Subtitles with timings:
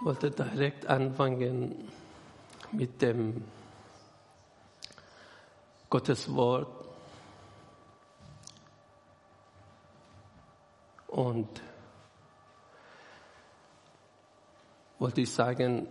[0.00, 1.88] wollte direkt anfangen
[2.72, 3.44] mit dem
[5.90, 6.68] Gottes Wort.
[11.08, 11.48] Und
[14.98, 15.86] wollte ich sagen,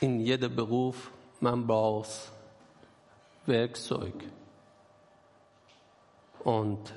[0.00, 1.10] in jedem Beruf
[1.40, 2.32] man braucht
[3.46, 4.14] Werkzeug.
[6.42, 6.92] Und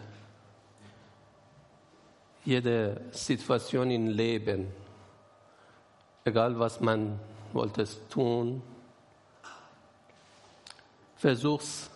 [2.46, 4.72] jede Situation im Leben,
[6.26, 7.20] egal was man
[7.54, 8.62] wollte tun,
[11.16, 11.90] versuch's,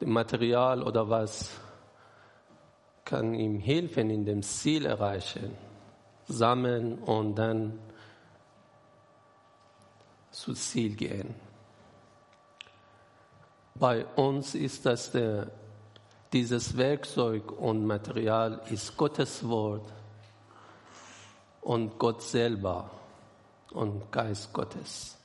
[0.00, 1.50] dem Material oder was
[3.04, 5.56] kann ihm helfen, in dem Ziel erreichen,
[6.28, 7.78] sammeln und dann
[10.30, 11.34] zu Ziel gehen.
[13.74, 15.50] Bei uns ist das der
[16.32, 19.90] dieses Werkzeug und Material ist Gottes Wort
[21.62, 22.90] und Gott selber
[23.70, 25.16] und Geist Gottes.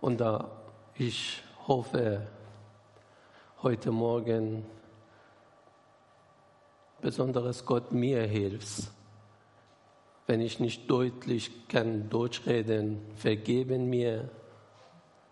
[0.00, 0.50] Und da
[0.94, 2.26] ich hoffe,
[3.62, 4.64] heute Morgen
[7.00, 8.90] besonderes Gott mir hilft.
[10.26, 14.30] Wenn ich nicht deutlich kann Deutsch reden, vergeben mir,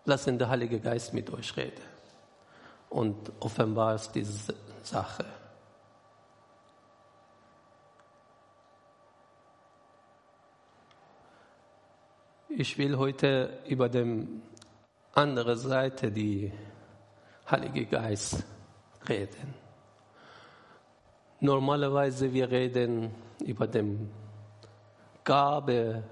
[0.03, 1.98] lassen der Heilige Geist mit euch reden
[2.89, 5.25] und offenbarst diese Sache.
[12.49, 14.27] Ich will heute über die
[15.13, 16.51] andere Seite, die
[17.49, 18.43] Heilige Geist,
[19.07, 19.53] reden.
[21.39, 23.15] Normalerweise wir reden
[23.45, 23.97] über die
[25.23, 26.03] Gabe,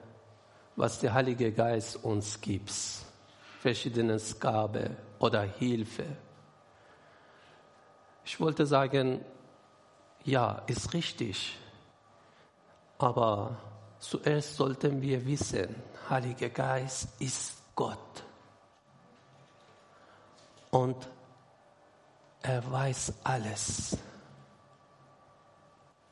[0.75, 2.71] was der Heilige Geist uns gibt,
[3.59, 6.05] verschiedene Gabe oder Hilfe.
[8.27, 9.23] Ich wollte sagen,
[10.25, 11.57] ja, ist richtig.
[12.97, 13.55] Aber
[13.99, 15.73] zuerst sollten wir wissen,
[16.09, 18.25] Heiliger Geist ist Gott.
[20.71, 21.07] Und
[22.41, 23.95] er weiß alles.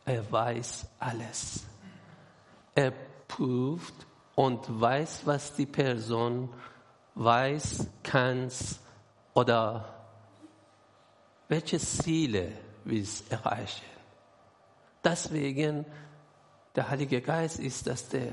[0.05, 1.65] Er weiß alles.
[2.75, 2.93] Er
[3.27, 6.47] prüft und weiß, was die Person
[7.15, 8.49] weiß, kann
[9.33, 9.94] oder
[11.47, 12.51] welche Ziele
[12.85, 13.85] es erreichen.
[15.03, 15.85] Deswegen,
[16.75, 18.31] der Heilige Geist ist das der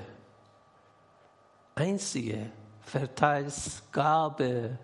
[1.74, 2.50] einzige
[2.80, 4.78] Verteilsgabe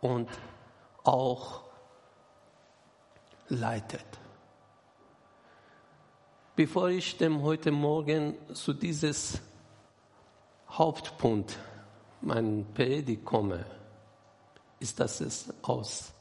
[0.00, 0.28] und
[1.04, 1.62] auch
[3.48, 4.04] leitet.
[6.54, 9.40] Bevor ich dem heute Morgen zu dieses
[10.70, 11.56] Hauptpunkt
[12.20, 13.64] mein Predigt komme,
[14.80, 16.15] ist das es aus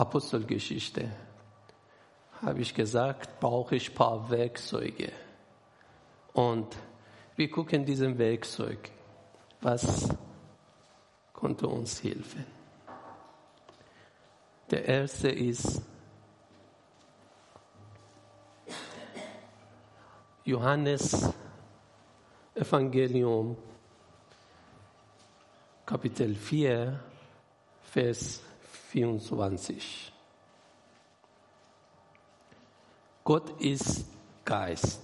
[0.00, 1.10] Apostelgeschichte
[2.40, 5.12] habe ich gesagt, brauche ich ein paar Werkzeuge.
[6.32, 6.74] Und
[7.36, 8.90] wir gucken diesem Werkzeug.
[9.60, 10.08] Was
[11.34, 12.46] konnte uns helfen?
[14.70, 15.82] Der erste ist
[20.44, 21.30] Johannes
[22.54, 23.54] Evangelium
[25.84, 26.98] Kapitel 4,
[27.82, 28.42] Vers
[28.90, 30.12] 24.
[33.22, 34.06] Gott ist
[34.44, 35.00] Geist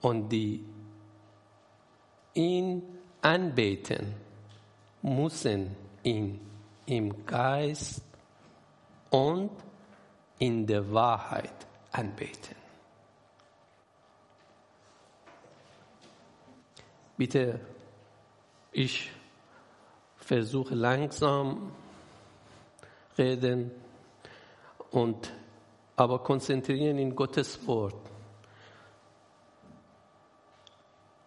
[0.00, 0.64] und die
[2.34, 2.82] ihn
[3.22, 4.12] anbeten,
[5.02, 6.40] müssen ihn
[6.86, 8.02] im Geist
[9.10, 9.52] und
[10.40, 11.54] in der Wahrheit
[11.92, 12.56] anbeten.
[17.16, 17.60] Bitte,
[18.72, 19.12] ich
[20.16, 21.70] versuche langsam
[23.18, 23.70] reden
[24.90, 25.32] und
[25.96, 28.10] aber konzentrieren in Gottes Wort.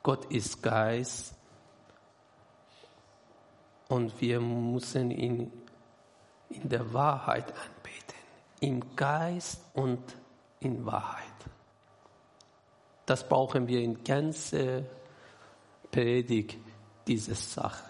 [0.03, 1.35] Gott ist Geist
[3.89, 5.51] und wir müssen ihn
[6.49, 8.15] in der Wahrheit anbeten,
[8.61, 10.01] im Geist und
[10.59, 11.23] in Wahrheit.
[13.05, 14.83] Das brauchen wir in ganzer
[15.91, 16.57] Predigt,
[17.07, 17.89] diese Sache.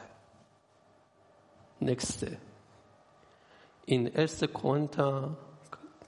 [1.79, 2.37] Nächste
[3.87, 4.43] in 1.
[4.51, 5.35] Korinther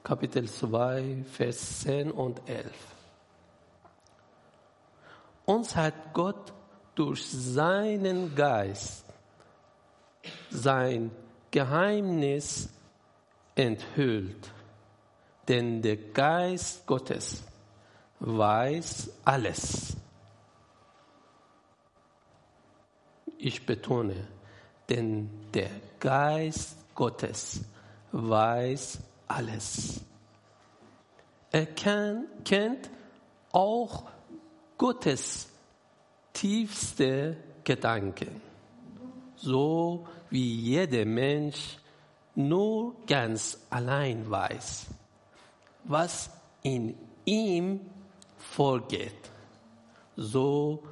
[0.03, 2.69] Kapitel 2, Vers 10 und 11.
[5.45, 6.53] Uns hat Gott
[6.93, 9.05] durch seinen Geist
[10.49, 11.09] sein
[11.51, 12.69] Geheimnis
[13.55, 14.51] enthüllt,
[15.47, 17.43] denn der Geist Gottes
[18.19, 19.95] weiß alles.
[23.37, 24.27] Ich betone,
[24.89, 25.69] denn der
[26.01, 27.61] Geist Gottes
[28.11, 30.01] weiß alles.
[31.49, 32.89] Er kann, kennt
[33.53, 34.03] auch
[34.77, 35.47] Gottes
[36.33, 38.41] tiefste Gedanken,
[39.37, 41.77] so wie jeder Mensch
[42.35, 44.87] nur ganz allein weiß,
[45.85, 46.29] was
[46.63, 47.79] in ihm
[48.37, 49.31] vorgeht.
[50.17, 50.83] So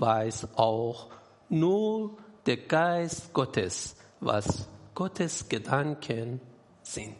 [0.00, 1.10] weiß auch
[1.48, 6.40] nur der Geist Gottes, was Gottes Gedanken
[6.82, 7.16] sind.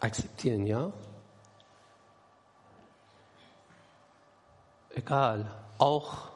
[0.00, 0.92] Akzeptieren, ja?
[4.94, 6.30] Egal, auch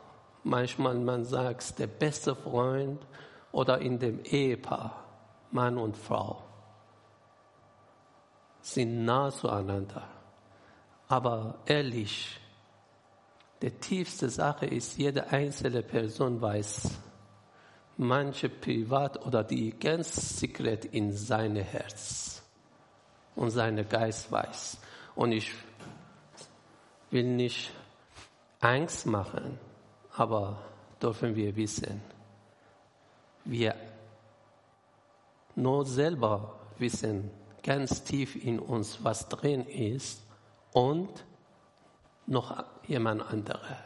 [0.44, 3.04] manchmal man sagt, der beste Freund
[3.50, 5.04] oder in dem Ehepaar,
[5.50, 6.42] Mann und Frau,
[8.60, 10.06] sind nah zueinander.
[11.08, 12.40] Aber ehrlich,
[13.60, 16.90] die tiefste Sache ist, jede einzelne Person weiß,
[18.02, 22.42] manche privat oder die ganz sekret in seinem Herz
[23.34, 24.78] und seine Geist weiß.
[25.14, 25.52] Und ich
[27.10, 27.72] will nicht
[28.60, 29.58] Angst machen,
[30.14, 30.62] aber
[31.00, 32.00] dürfen wir wissen,
[33.44, 33.74] wir
[35.54, 37.30] nur selber wissen
[37.62, 40.22] ganz tief in uns, was drin ist
[40.72, 41.24] und
[42.26, 43.76] noch jemand andere.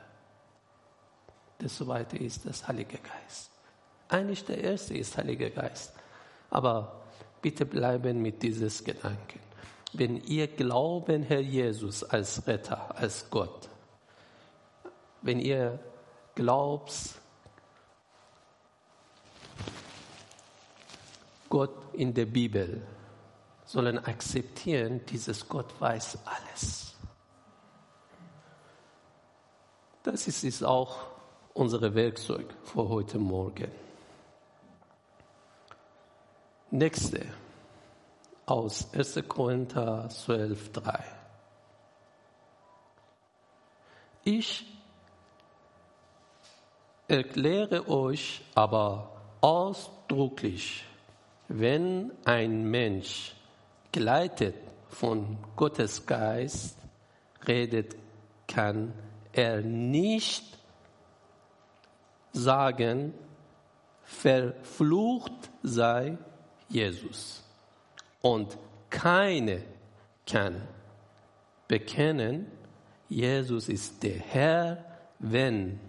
[1.59, 3.51] Das zweite ist das Heilige Geist.
[4.09, 5.93] Eigentlich der erste ist Heilige Geist.
[6.51, 7.01] Aber
[7.43, 9.41] bitte bleiben mit dieses Gedanken.
[9.93, 13.69] Wenn ihr glauben, Herr Jesus als Retter, als Gott,
[15.23, 15.79] wenn ihr
[16.35, 16.93] glaubt,
[21.49, 22.83] Gott in der Bibel,
[23.65, 26.95] sollen akzeptieren, dieses Gott weiß alles.
[30.03, 30.99] Das ist, ist auch
[31.55, 33.86] unser Werkzeug für heute Morgen.
[36.73, 37.25] Nächste
[38.45, 39.23] aus 1.
[39.29, 41.05] Korinther 12, 3.
[44.25, 44.67] Ich
[47.07, 50.85] erkläre euch aber ausdrücklich,
[51.47, 53.37] wenn ein Mensch
[53.93, 54.57] geleitet
[54.89, 56.77] von Gottes Geist
[57.47, 57.95] redet,
[58.49, 58.93] kann
[59.33, 60.59] er nicht
[62.33, 63.15] sagen,
[64.03, 66.19] verflucht sei
[66.69, 67.43] Jesus.
[68.23, 68.57] Und
[68.91, 69.63] keine
[70.27, 70.67] kann
[71.69, 72.51] bekennen,
[73.09, 74.85] Jesus ist der Herr,
[75.19, 75.81] wenn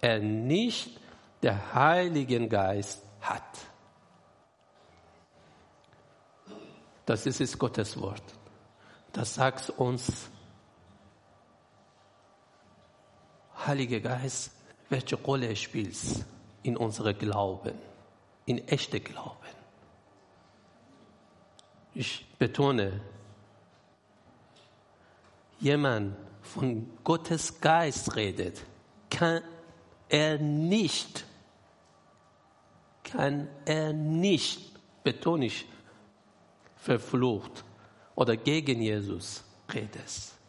[0.00, 1.00] er nicht
[1.42, 3.42] der Heiligen Geist hat.
[7.06, 8.22] Das ist Gottes Wort.
[9.12, 10.28] Das sagt uns
[13.66, 14.52] Heiliger Geist,
[14.88, 15.96] welche Rolle spielt
[16.62, 17.74] in unserem Glauben,
[18.46, 19.59] in echte Glauben.
[21.94, 23.00] Ich betone,
[25.58, 28.64] jemand von Gottes Geist redet,
[29.10, 29.42] kann
[30.08, 31.24] er nicht,
[33.04, 34.72] kann er nicht,
[35.02, 35.66] betone ich,
[36.76, 37.64] verflucht
[38.14, 39.42] oder gegen Jesus
[39.72, 40.40] redet.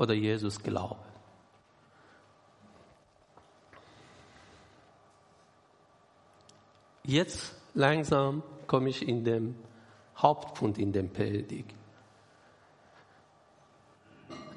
[0.00, 0.98] oder Jesus glauben.
[7.04, 9.56] Jetzt langsam komme ich in den
[10.16, 11.74] Hauptpunkt in dem Predigt.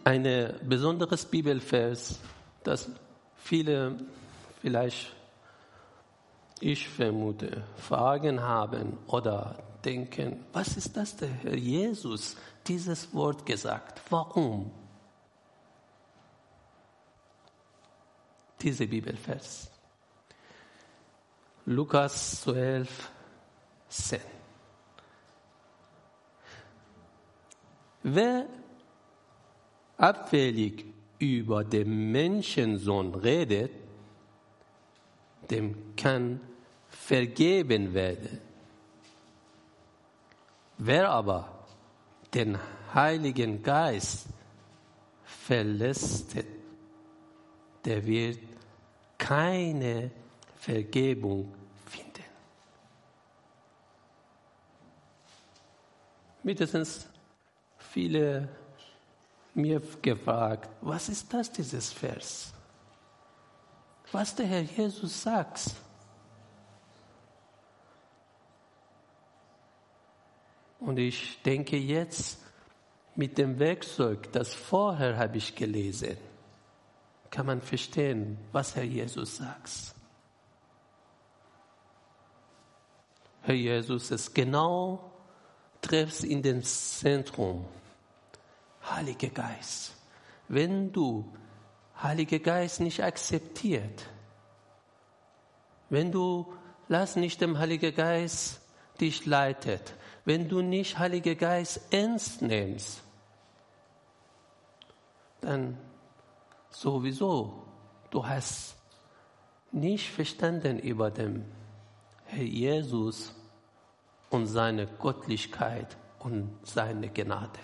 [0.04, 0.24] Ein
[0.64, 2.20] besonderes Bibelvers,
[2.64, 2.90] das
[3.38, 3.98] viele
[4.62, 5.16] vielleicht,
[6.60, 12.36] ich vermute, Fragen haben oder denken, was ist das der Herr Jesus
[12.68, 14.02] dieses Wort gesagt?
[14.10, 14.72] Warum?
[18.64, 19.70] diese Bibelvers.
[21.66, 23.12] Lukas 12,
[23.88, 24.20] 10.
[28.04, 28.48] Wer
[29.98, 30.86] abfällig
[31.20, 33.72] über den Menschensohn redet,
[35.50, 36.42] dem kann
[36.90, 38.42] vergeben werden.
[40.78, 41.66] Wer aber
[42.34, 42.58] den
[42.94, 44.28] Heiligen Geist
[45.24, 46.36] verlässt,
[47.86, 48.40] der wird
[49.18, 50.12] keine
[50.64, 51.54] Vergebung
[51.86, 52.24] finden.
[56.42, 57.06] Mindestens
[57.78, 58.48] viele
[59.54, 62.54] mir gefragt, was ist das, dieses Vers?
[64.14, 65.72] Was der Herr Jesus sagt.
[70.80, 72.40] Und ich denke jetzt
[73.16, 76.16] mit dem Werkzeug, das vorher habe ich gelesen,
[77.30, 79.94] kann man verstehen, was Herr Jesus sagt.
[83.46, 85.12] Herr Jesus, es genau
[85.82, 87.66] treffst in den Zentrum.
[88.90, 89.94] Heiliger Geist,
[90.48, 91.30] wenn du
[92.02, 94.08] Heiliger Geist nicht akzeptiert,
[95.90, 96.54] wenn du
[96.88, 98.62] lass nicht dem Heiligen Geist
[99.02, 103.02] dich leitet, wenn du nicht Heiliger Geist ernst nimmst,
[105.42, 105.78] dann
[106.70, 107.62] sowieso,
[108.10, 108.78] du hast
[109.74, 111.44] nicht verstanden über den
[112.34, 113.34] Herr Jesus
[114.32, 117.60] und seine Göttlichkeit und seine Gnade.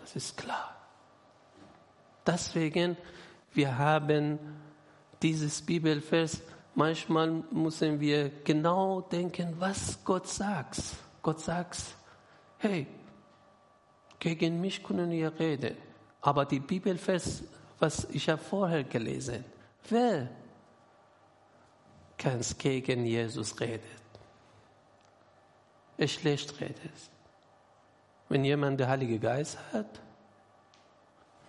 [0.00, 0.74] Das ist klar.
[2.26, 2.96] Deswegen,
[3.52, 4.38] wir haben
[5.20, 6.40] dieses Bibelvers,
[6.74, 10.80] manchmal müssen wir genau denken, was Gott sagt.
[11.22, 11.82] Gott sagt,
[12.58, 12.86] hey,
[14.18, 15.76] gegen mich können wir reden.
[16.22, 17.44] Aber die Bibelvers,
[17.78, 19.44] was ich habe vorher gelesen,
[19.90, 20.30] wer
[22.18, 23.82] kann gegen Jesus reden?
[25.96, 26.92] Er schlecht redet.
[28.28, 30.00] Wenn jemand der Heilige Geist hat?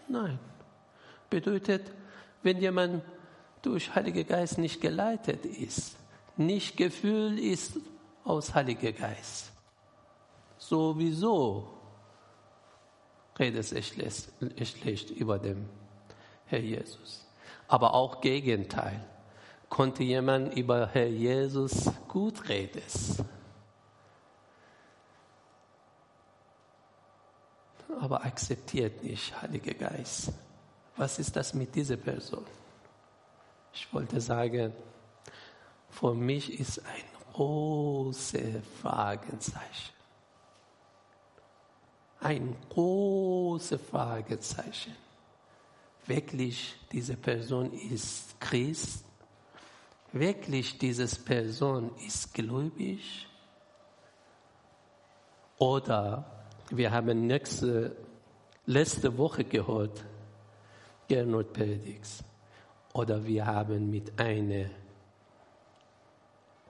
[0.07, 0.39] Nein.
[1.29, 1.91] Bedeutet,
[2.43, 3.03] wenn jemand
[3.62, 5.95] durch Heilige Geist nicht geleitet ist,
[6.38, 7.77] nicht gefühlt ist
[8.24, 9.51] aus Heiliger Geist,
[10.57, 11.72] sowieso
[13.39, 14.31] redet er schlecht,
[14.63, 15.67] schlecht über den
[16.45, 17.25] Herr Jesus.
[17.67, 19.03] Aber auch Gegenteil.
[19.69, 22.81] Konnte jemand über Herr Jesus gut reden?
[28.00, 30.31] Aber akzeptiert nicht Heiliger Geist.
[30.98, 32.45] Was ist das mit dieser Person?
[33.74, 34.74] Ich wollte sagen,
[35.89, 39.95] für mich ist ein großes Fragezeichen
[42.25, 44.95] ein großes Fragezeichen.
[46.07, 49.04] Wirklich, diese Person ist Christ?
[50.15, 53.27] Wirklich, diese Person ist gläubig?
[55.57, 56.25] Oder
[56.72, 57.95] wir haben nächste,
[58.65, 60.03] letzte Woche gehört,
[61.07, 62.24] Gernot Predigt.
[62.93, 64.69] Oder wir haben mit einer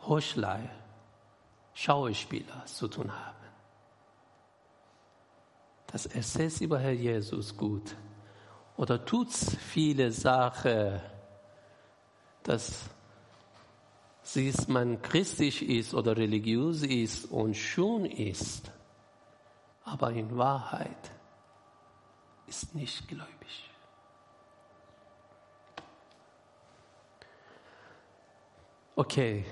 [0.01, 0.69] Hochschlei,
[1.73, 3.35] Schauspieler zu tun haben
[5.95, 7.95] das erzählt über Herr Jesus gut
[8.75, 10.99] oder tut viele Sachen,
[12.43, 12.89] dass
[14.25, 18.71] sie man christlich ist oder religiös ist und schön ist,
[19.83, 21.11] aber in Wahrheit
[22.47, 23.69] ist nicht gläubig.
[28.95, 29.45] Okay,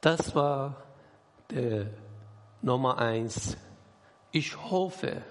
[0.00, 0.82] das war
[1.50, 1.90] der
[2.62, 3.56] Nummer eins
[4.30, 5.22] ich hoffe,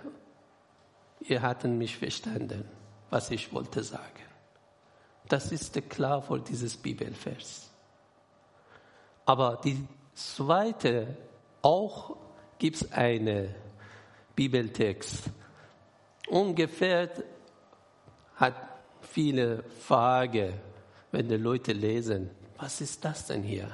[1.21, 2.69] ihr hattet mich verstanden,
[3.09, 4.03] was ich wollte sagen.
[5.27, 7.69] Das ist klar für dieses Bibelvers.
[9.27, 11.17] Aber die zweite,
[11.61, 12.15] auch
[12.57, 13.53] gibt es einen
[14.37, 15.29] Bibeltext.
[16.29, 17.09] Ungefähr
[18.37, 18.55] hat
[19.01, 20.53] viele Fragen,
[21.11, 23.69] wenn die Leute lesen, was ist das denn hier?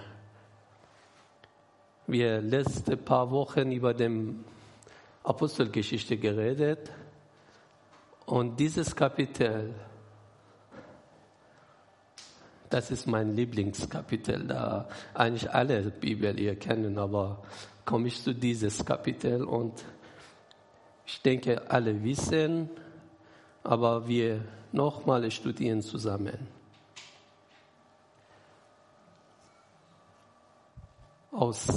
[2.07, 4.43] Wir letzte paar Wochen über den
[5.23, 6.89] Apostelgeschichte geredet.
[8.25, 9.75] Und dieses Kapitel,
[12.73, 17.43] das ist mein Lieblingskapitel, da eigentlich alle Bibel ihr kennen, aber
[17.85, 19.83] komme ich zu dieses Kapitel und
[21.05, 22.69] ich denke, alle wissen,
[23.63, 26.47] aber wir nochmal studieren zusammen.
[31.31, 31.67] Aus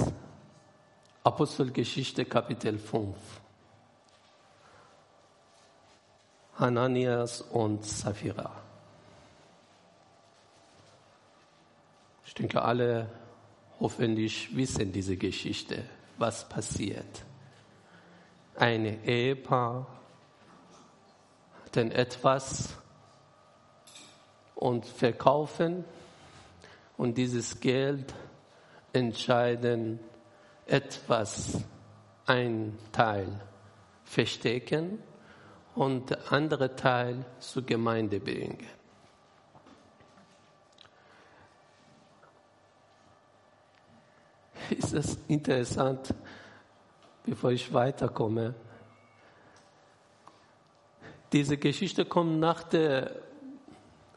[1.23, 3.15] Apostelgeschichte Kapitel 5.
[6.55, 8.66] Hananias und Sapphira.
[12.37, 13.09] Denke, alle
[13.79, 15.83] hoffentlich wissen diese Geschichte,
[16.17, 17.23] was passiert.
[18.55, 19.87] Ein Ehepaar
[21.75, 22.75] denn etwas
[24.55, 25.85] und verkaufen
[26.97, 28.13] und dieses Geld
[28.93, 29.99] entscheiden
[30.65, 31.61] etwas,
[32.25, 33.27] ein Teil
[34.03, 34.99] verstecken
[35.75, 38.65] und der andere Teil zur Gemeinde bringen.
[44.69, 46.13] Ist das interessant,
[47.25, 48.53] bevor ich weiterkomme?
[51.31, 53.07] Diese Geschichte kommt nach dem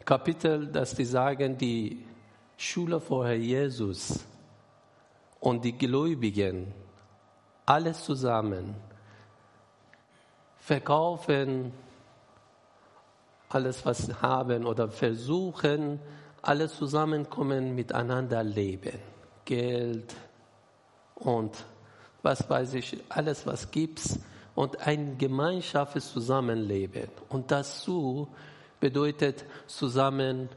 [0.05, 2.05] Kapitel, dass die sagen, die
[2.57, 4.25] Schüler vorher Jesus
[5.41, 6.73] und die Gläubigen,
[7.67, 8.75] alles zusammen,
[10.59, 11.73] verkaufen
[13.51, 15.99] alles, was sie haben oder versuchen,
[16.43, 18.99] alles zusammenkommen, miteinander leben.
[19.45, 20.15] Geld,
[21.21, 21.65] und
[22.23, 24.19] was weiß ich, alles was gibt's
[24.55, 27.09] und ein gemeinschaftliches Zusammenleben.
[27.29, 28.29] Und dazu
[28.79, 30.49] bedeutet zusammen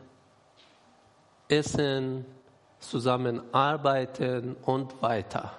[1.48, 2.26] essen,
[2.80, 5.54] zusammenarbeiten und weiter.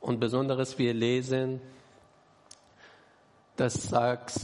[0.00, 1.60] Und besonders wir lesen,
[3.56, 4.34] das sagt,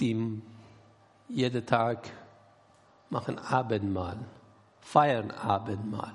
[0.00, 0.42] die
[1.28, 2.10] jeden Tag
[3.10, 4.18] machen Abendmahl,
[4.80, 6.12] feiern Abendmahl.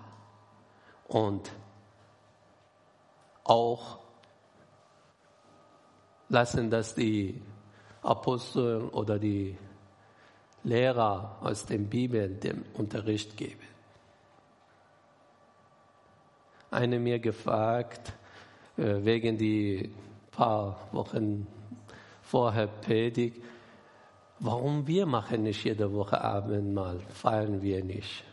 [1.08, 1.52] Und
[3.50, 4.00] auch
[6.30, 7.42] lassen das die
[8.02, 9.58] Apostel oder die
[10.64, 13.68] Lehrer aus der Bibel dem Unterricht geben.
[16.72, 18.14] Eine mir gefragt,
[18.78, 19.92] äh, wegen die
[20.30, 21.48] paar Wochen
[22.22, 23.44] vorher Predigt,
[24.40, 28.24] warum wir machen nicht jede Woche Abendmahl, feiern wir nicht.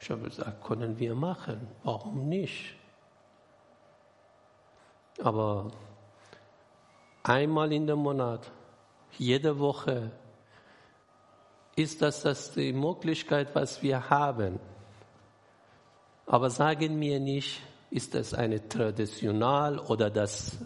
[0.00, 2.77] Ich habe gesagt, können wir machen, warum nicht?
[5.22, 5.70] Aber
[7.22, 8.50] einmal in dem Monat,
[9.18, 10.12] jede Woche,
[11.76, 14.58] ist das, das die Möglichkeit, was wir haben.
[16.26, 17.60] Aber sagen mir nicht,
[17.90, 20.58] ist das eine traditional oder das,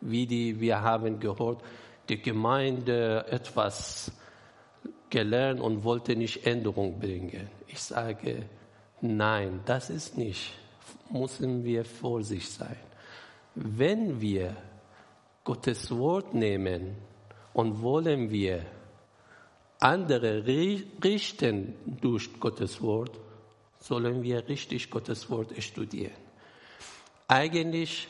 [0.00, 1.62] wie die, wir haben gehört,
[2.08, 4.12] die Gemeinde etwas
[5.08, 7.48] gelernt und wollte nicht Änderung bringen.
[7.68, 8.46] Ich sage,
[9.00, 10.54] nein, das ist nicht.
[11.10, 12.89] Müssen wir vorsichtig sein.
[13.54, 14.56] Wenn wir
[15.44, 16.96] Gottes Wort nehmen
[17.52, 18.64] und wollen wir
[19.80, 23.18] andere richten durch Gottes Wort,
[23.78, 26.12] sollen wir richtig Gottes Wort studieren.
[27.26, 28.08] Eigentlich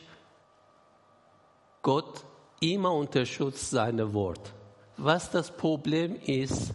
[1.81, 2.23] Gott
[2.59, 4.53] immer unterstützt sein Wort.
[4.97, 6.73] Was das Problem ist,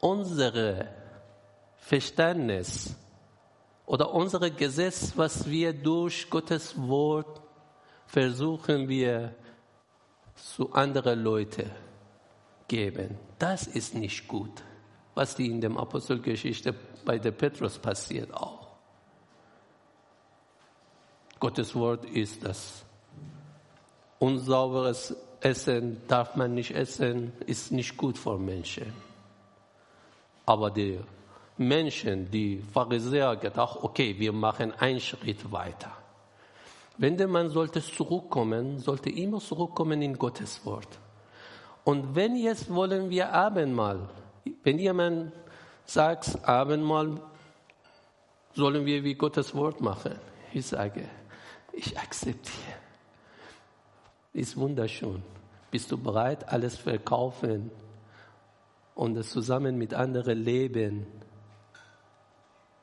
[0.00, 0.88] unsere
[1.76, 2.94] Verständnis
[3.92, 7.42] oder unser Gesetz, was wir durch Gottes Wort
[8.06, 9.34] versuchen wir
[10.34, 11.70] zu anderen Leuten
[12.66, 13.18] geben.
[13.38, 14.62] Das ist nicht gut,
[15.14, 18.68] was die in der Apostelgeschichte bei der Petrus passiert auch.
[21.38, 22.86] Gottes Wort ist das.
[24.18, 28.90] Unsauberes Essen darf man nicht essen, ist nicht gut für Menschen.
[30.46, 30.98] Aber die
[31.58, 35.92] Menschen, die Pharisäer, gedacht, okay, wir machen einen Schritt weiter.
[36.98, 40.98] Wenn der Mann sollte zurückkommen, sollte immer zurückkommen in Gottes Wort.
[41.84, 44.08] Und wenn jetzt wollen wir Abendmahl,
[44.62, 45.32] wenn jemand
[45.84, 47.20] sagt, Abendmahl
[48.54, 50.14] sollen wir wie Gottes Wort machen,
[50.52, 51.08] ich sage,
[51.72, 52.76] ich akzeptiere.
[54.32, 55.22] Ist wunderschön.
[55.70, 57.70] Bist du bereit, alles verkaufen
[58.94, 61.06] und es zusammen mit anderen leben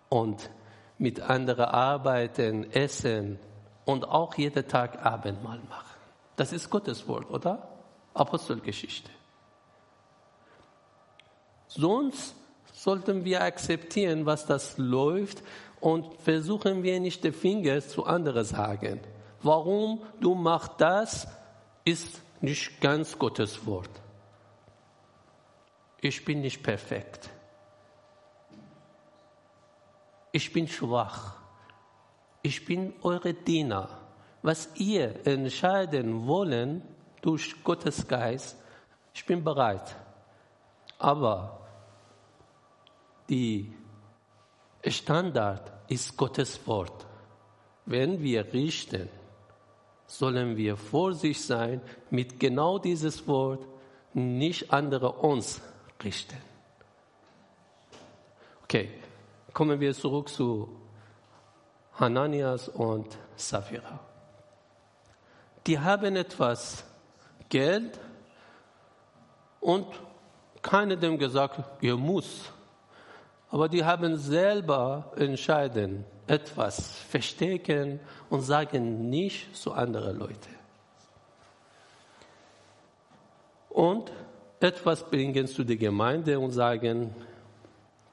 [0.10, 0.50] und
[0.98, 3.40] mit anderen arbeiten, essen
[3.86, 6.00] und auch jeden Tag Abendmahl machen?
[6.36, 7.70] Das ist Gottes Wort, oder?
[8.14, 9.12] Apostelgeschichte.
[11.68, 12.36] Sonst
[12.74, 15.44] sollten wir akzeptieren, was das läuft
[15.80, 19.00] und versuchen wir nicht den Finger zu anderen sagen.
[19.42, 21.28] Warum du machst das,
[21.86, 23.90] ist nicht ganz Gottes Wort.
[26.02, 27.30] Ich bin nicht perfekt.
[30.32, 31.36] Ich bin schwach.
[32.42, 33.90] Ich bin eure Diener.
[34.42, 36.82] Was ihr entscheiden wollen
[37.22, 38.58] durch Gottes Geist,
[39.14, 39.96] ich bin bereit.
[40.98, 41.68] Aber
[43.28, 43.74] die
[44.88, 47.06] Standard ist Gottes Wort.
[47.86, 49.10] Wenn wir richten,
[50.06, 53.68] sollen wir vorsichtig sein mit genau dieses Wort,
[54.14, 55.62] nicht andere uns
[56.04, 56.38] richten.
[58.64, 58.90] Okay,
[59.60, 60.70] kommen wir zurück zu
[61.96, 64.00] Hananias und Sapphira.
[65.68, 66.86] Die haben etwas
[67.50, 68.00] Geld
[69.60, 69.86] und
[70.62, 72.54] keiner dem gesagt, ihr muss.
[73.50, 80.56] Aber die haben selber entschieden, etwas verstecken und sagen nicht zu anderen Leuten.
[83.68, 84.10] Und
[84.62, 87.14] etwas bringen zu der Gemeinde und sagen,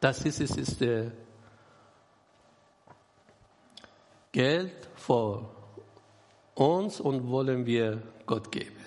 [0.01, 1.13] das ist, ist, ist der
[4.37, 5.49] Geld für
[6.57, 8.85] uns und wollen wir Gott geben.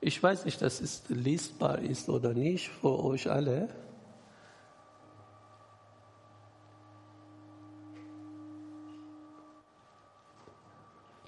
[0.00, 3.68] Ich weiß nicht, dass es lesbar ist oder nicht für euch alle.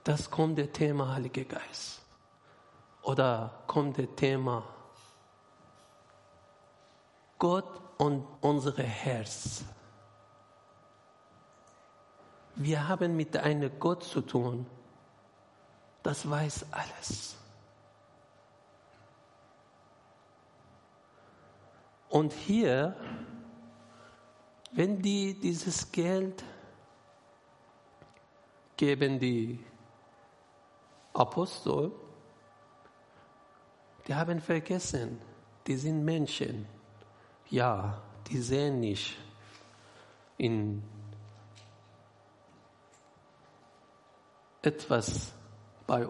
[0.02, 2.02] Das kommt der Thema Heilige Geist.
[3.02, 4.64] Oder kommt der Thema
[7.38, 9.62] Gott und unser Herz.
[12.56, 14.66] Wir haben mit einem Gott zu tun,
[16.02, 17.36] das weiß alles.
[22.08, 22.94] Und hier,
[24.70, 26.44] wenn die dieses Geld
[28.76, 29.58] geben, die
[31.12, 31.90] Apostel,
[34.06, 35.20] die haben vergessen,
[35.66, 36.66] die sind Menschen.
[37.50, 39.16] Ja, die sehen nicht
[40.36, 40.84] in
[44.64, 45.32] etwas
[45.86, 46.06] bei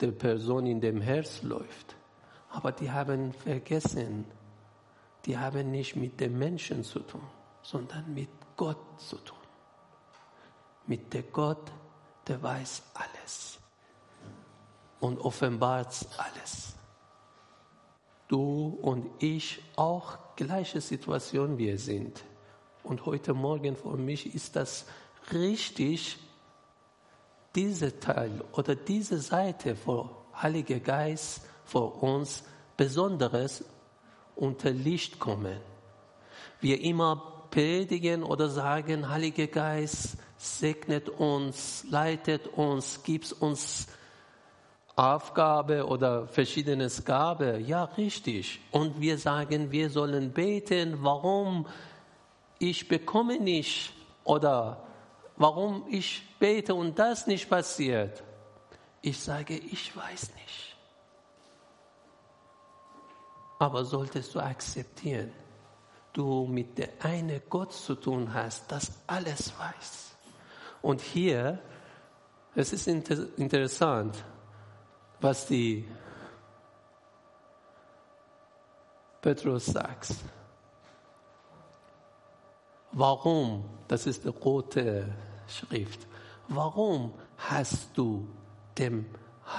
[0.00, 1.96] der Person in dem Herz läuft.
[2.50, 4.24] Aber die haben vergessen,
[5.26, 7.26] die haben nicht mit dem Menschen zu tun,
[7.62, 9.36] sondern mit Gott zu tun.
[10.86, 11.70] Mit der Gott,
[12.26, 13.58] der weiß alles
[15.00, 16.74] und offenbart alles.
[18.28, 22.24] Du und ich auch gleiche Situation wir sind.
[22.82, 24.86] Und heute Morgen für mich ist das
[25.32, 26.18] richtig,
[27.58, 32.44] dieser Teil oder diese Seite vor Heiliger Geist vor uns
[32.76, 33.64] Besonderes
[34.36, 35.58] unter Licht kommen.
[36.60, 43.88] Wir immer predigen oder sagen, Heiliger Geist segnet uns, leitet uns, gibt uns
[44.94, 47.58] Aufgabe oder verschiedenes Gabe.
[47.58, 48.60] Ja, richtig.
[48.70, 51.66] Und wir sagen, wir sollen beten, warum
[52.60, 53.92] ich bekomme nicht
[54.22, 54.87] oder
[55.38, 58.22] warum ich bete und das nicht passiert.
[59.00, 60.76] Ich sage, ich weiß nicht.
[63.60, 65.32] Aber solltest du akzeptieren,
[66.12, 70.16] du mit der eine Gott zu tun hast, das alles weiß.
[70.82, 71.60] Und hier,
[72.54, 74.24] es ist inter interessant,
[75.20, 75.88] was die
[79.20, 80.14] Petrus sagt.
[82.92, 85.14] Warum, das ist die rote
[85.48, 86.06] Schrift,
[86.48, 88.28] warum hast du
[88.76, 89.06] dem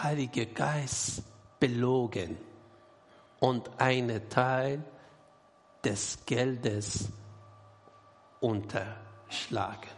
[0.04, 1.24] Heiligen Geist
[1.60, 2.38] belogen
[3.40, 4.84] und einen Teil
[5.84, 7.10] des Geldes
[8.40, 9.90] unterschlagen?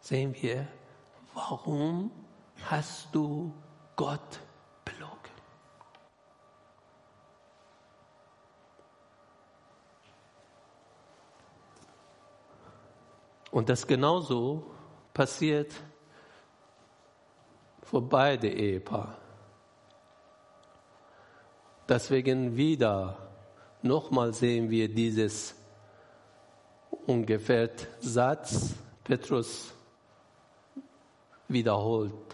[0.00, 0.66] Sehen wir,
[1.34, 2.10] warum
[2.70, 3.52] hast du
[3.96, 4.40] Gott
[4.84, 5.16] belogen.
[13.56, 14.66] Und das genauso
[15.14, 15.72] passiert
[17.82, 19.16] für beide Ehepaare.
[21.88, 23.16] Deswegen wieder
[23.80, 25.54] nochmal sehen wir dieses
[27.06, 29.72] ungefähr Satz, Petrus
[31.48, 32.26] wiederholt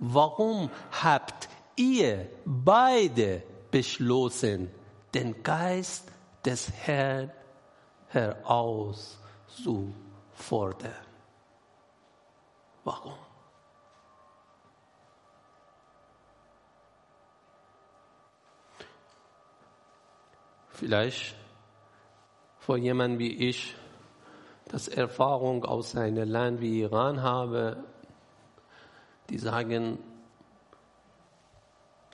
[0.00, 4.70] warum habt ihr beide beschlossen,
[5.14, 6.10] den Geist
[6.44, 7.30] des Herrn
[10.40, 10.94] herauszufordern?
[12.84, 13.14] Warum?
[20.70, 21.36] Vielleicht
[22.58, 23.74] vor jemandem wie ich,
[24.66, 27.84] das Erfahrung aus einem Land wie Iran habe,
[29.28, 29.98] die sagen,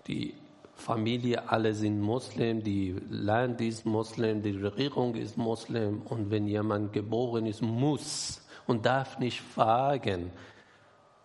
[0.07, 0.35] die
[0.77, 6.93] Familie, alle sind Muslim, die Land ist Muslim, die Regierung ist Muslim und wenn jemand
[6.93, 10.31] geboren ist, muss und darf nicht fragen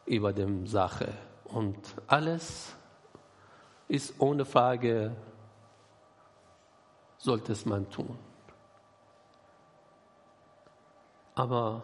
[0.06, 1.14] über die Sache.
[1.46, 2.74] Und alles
[3.88, 5.16] ist ohne Frage,
[7.18, 8.18] sollte es man tun.
[11.36, 11.84] Aber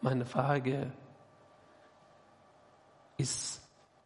[0.00, 1.04] meine Frage ist,
[3.16, 3.63] ist,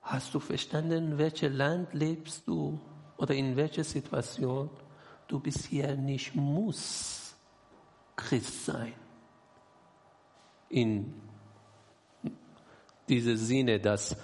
[0.08, 2.80] hast du verstanden, in welchem Land lebst du
[3.18, 4.70] oder in welcher Situation?
[5.26, 7.34] Du bist hier nicht muss
[8.16, 8.94] Christ sein.
[10.70, 11.14] In
[13.08, 14.16] diesem Sinne, dass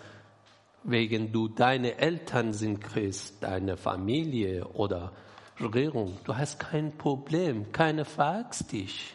[0.83, 5.12] wegen du deine Eltern sind Christ, deine Familie oder
[5.61, 9.14] Regierung, du hast kein Problem, keiner fragt dich.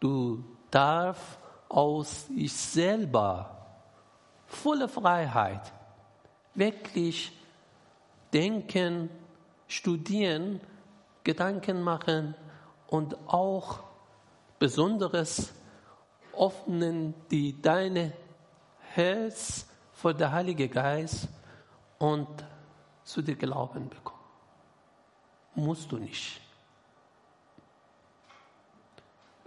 [0.00, 3.61] Du darfst aus sich selber
[4.52, 5.72] volle Freiheit,
[6.54, 7.32] wirklich
[8.32, 9.10] denken,
[9.66, 10.60] studieren,
[11.24, 12.34] Gedanken machen
[12.86, 13.80] und auch
[14.58, 15.52] Besonderes
[16.36, 18.12] öffnen, die deine
[18.94, 21.28] Herz vor der Heilige Geist
[21.98, 22.28] und
[23.04, 24.18] zu dir Glauben bekommen.
[25.54, 26.40] Musst du nicht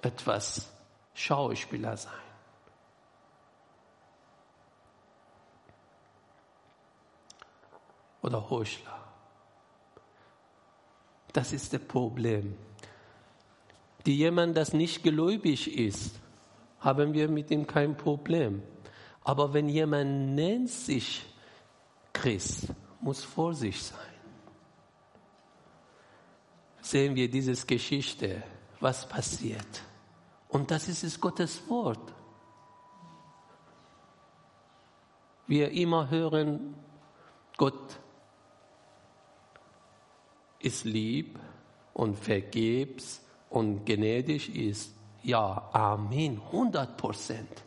[0.01, 0.71] etwas
[1.13, 2.24] Schauspieler sein.
[8.25, 8.97] Oder Heuchler.
[11.31, 12.57] Das ist das Problem.
[14.05, 16.19] die jemand, das nicht gläubig ist,
[16.79, 18.61] haben wir mit ihm kein Problem.
[19.23, 21.25] Aber wenn jemand nennt sich
[22.13, 22.67] Christ,
[23.01, 24.13] muss Vorsicht sein.
[26.81, 28.43] Sehen wir diese Geschichte,
[28.79, 29.81] was passiert.
[30.49, 32.13] Und das ist es Gottes Wort.
[35.47, 36.75] Wir immer hören,
[37.57, 37.99] Gott
[40.59, 41.39] ist lieb
[41.93, 44.93] und vergebs und gnädig ist.
[45.23, 47.63] Ja, Amen, 100 Prozent.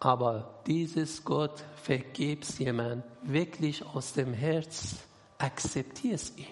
[0.00, 4.96] Aber dieses Gott vergebs jemand wirklich aus dem Herz,
[5.38, 6.46] akzeptiert es ihm.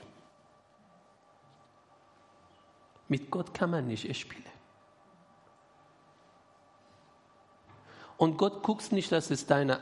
[3.08, 4.42] Mit Gott kann man nicht spielen.
[8.16, 9.78] Und Gott guckt nicht, dass es deine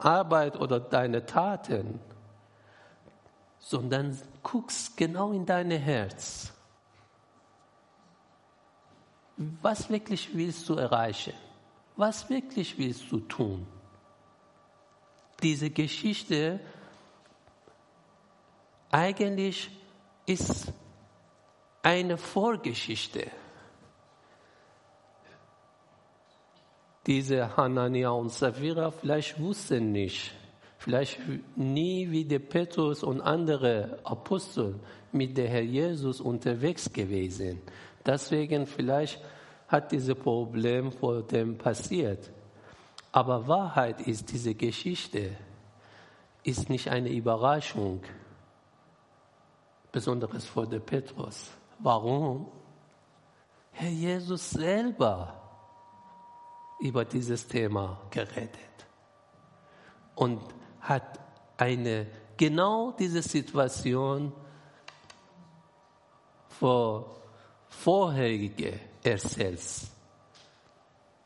[0.00, 2.00] Arbeit oder deine Taten,
[3.58, 6.52] sondern guckst genau in dein Herz.
[9.36, 11.34] Was wirklich willst du erreichen?
[11.96, 13.66] Was wirklich willst du tun?
[15.42, 16.60] Diese Geschichte
[18.92, 19.68] eigentlich
[20.26, 20.72] ist
[21.82, 23.28] eine Vorgeschichte.
[27.04, 30.32] Diese Hanania und Sapphira vielleicht wussten nicht,
[30.78, 31.18] vielleicht
[31.56, 34.78] nie wie der Petrus und andere Apostel
[35.12, 37.60] mit der Herr Jesus unterwegs gewesen.
[38.04, 39.20] Deswegen vielleicht
[39.68, 42.30] hat dieses Problem vor dem passiert.
[43.12, 45.30] Aber Wahrheit ist, diese Geschichte
[46.44, 48.02] ist nicht eine Überraschung,
[49.90, 51.50] besonders vor der Petrus.
[51.78, 52.46] Warum?
[53.72, 55.42] Herr Jesus selber
[56.80, 58.86] über dieses Thema geredet
[60.14, 60.40] und
[60.88, 61.18] hat
[61.56, 64.32] eine genau diese Situation
[66.48, 67.16] vor
[67.68, 69.60] vorherige erzählt.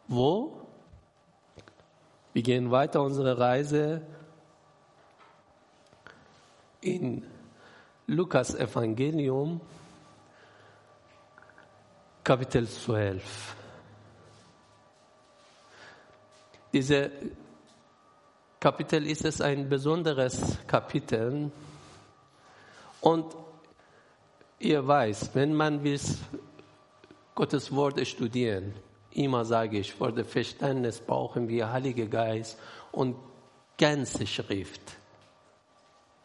[0.09, 0.67] Wo?
[2.33, 4.03] Wir gehen weiter unsere Reise
[6.81, 7.25] in
[8.07, 9.61] Lukas Evangelium
[12.25, 13.57] Kapitel 12.
[16.73, 17.11] Diese
[18.61, 21.51] Kapitel ist es ein besonderes Kapitel
[23.01, 23.25] und
[24.59, 25.99] ihr weiß, wenn man will
[27.35, 28.75] Gottes Wort studieren,
[29.13, 32.59] immer sage ich, vor dem Verständnis brauchen wir Heilige Geist
[32.93, 33.17] und
[33.79, 34.83] ganze Schrift.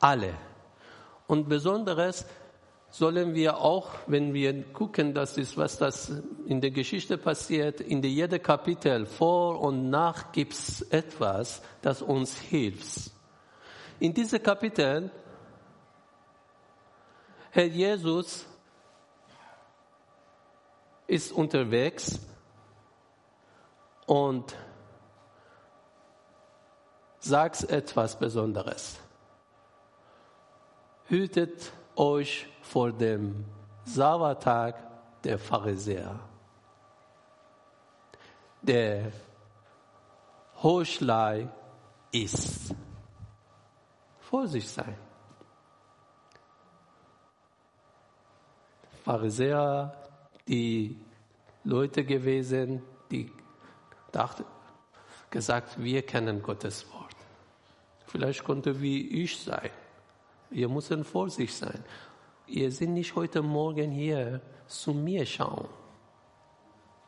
[0.02, 0.34] Alle.
[1.28, 2.26] Und besonderes
[2.98, 6.14] sollen wir auch, wenn wir gucken, das ist, was das
[6.46, 12.40] in der Geschichte passiert, in jedem Kapitel vor und nach gibt es etwas, das uns
[12.40, 13.12] hilft.
[14.00, 15.12] In diesem Kapitel,
[17.52, 18.46] Herr Jesus
[21.08, 22.18] ist unterwegs
[24.06, 24.56] und
[27.20, 29.02] sagt etwas Besonderes.
[31.08, 33.46] Hütet euch vor dem
[33.84, 34.76] Sabbattag
[35.24, 36.20] der Pharisäer,
[38.62, 39.12] der
[40.62, 41.48] Heuchelei
[42.12, 42.74] ist.
[44.20, 44.98] Vorsicht sein.
[49.04, 49.96] Pharisäer,
[50.48, 51.00] die
[51.64, 52.82] Leute gewesen,
[53.12, 53.32] die
[54.12, 54.46] dachten,
[55.30, 57.16] gesagt, wir kennen Gottes Wort.
[58.08, 59.70] Vielleicht konnte wie ich sein.
[60.50, 61.84] Wir müssen vorsichtig sein.
[62.48, 65.68] Ihr seid nicht heute Morgen hier zu mir schauen.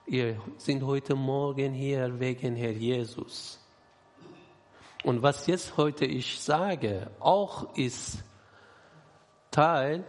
[0.05, 3.59] Ihr seid heute Morgen hier wegen Herr Jesus.
[5.03, 8.23] Und was jetzt heute ich sage, auch ist
[9.51, 10.03] Teil,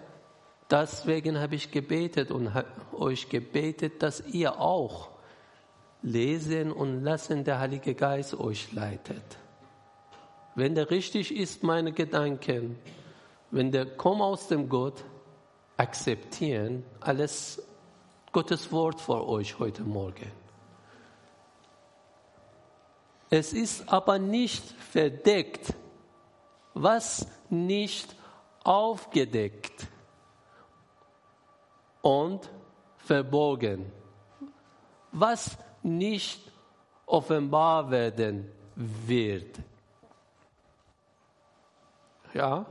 [0.70, 2.50] deswegen habe ich gebetet und
[2.92, 5.10] euch gebetet, dass ihr auch
[6.02, 9.38] lesen und lassen der Heilige Geist euch leitet.
[10.54, 12.78] Wenn der richtig ist, meine Gedanken,
[13.50, 15.04] wenn der kommt aus dem Gott,
[15.76, 17.62] akzeptieren alles
[18.32, 20.30] Gottes Wort für euch heute Morgen.
[23.30, 25.74] Es ist aber nicht verdeckt,
[26.74, 28.14] was nicht
[28.64, 29.86] aufgedeckt
[32.02, 32.48] und
[32.98, 33.92] verborgen,
[35.12, 36.40] was nicht
[37.06, 39.58] offenbar werden wird.
[42.34, 42.66] Ja?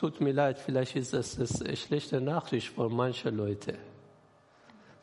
[0.00, 3.78] Tut mir leid, vielleicht ist das, eine schlechte Nachricht für manche Leute.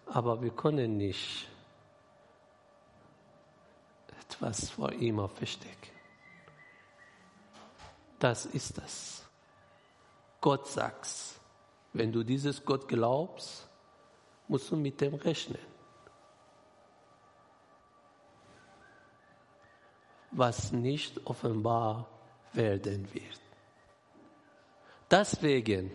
[0.07, 1.47] Aber wir können nicht
[4.19, 5.91] etwas vor ihm verstecken.
[8.17, 9.23] Das ist das.
[10.41, 11.07] Gott sagt,
[11.93, 13.69] wenn du dieses Gott glaubst,
[14.47, 15.59] musst du mit dem rechnen.
[20.31, 22.07] Was nicht offenbar
[22.53, 23.46] werden wird.
[25.09, 25.91] Deswegen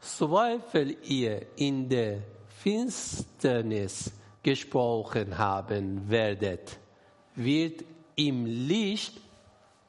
[0.00, 2.22] zweifelt ihr in der
[2.62, 6.78] Finsternis gesprochen haben werdet,
[7.34, 9.20] wird im Licht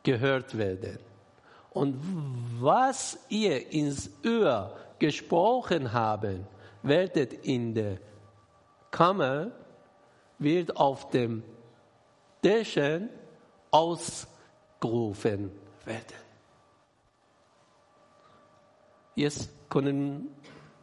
[0.03, 0.97] gehört werden.
[1.71, 1.95] Und
[2.59, 6.47] was ihr ins Ohr gesprochen haben
[6.81, 7.99] werdet in der
[8.89, 9.51] Kammer,
[10.39, 11.43] wird auf dem
[12.43, 13.09] Dächern
[13.69, 15.51] ausgerufen
[15.85, 16.26] werden.
[19.17, 20.29] Jetzt können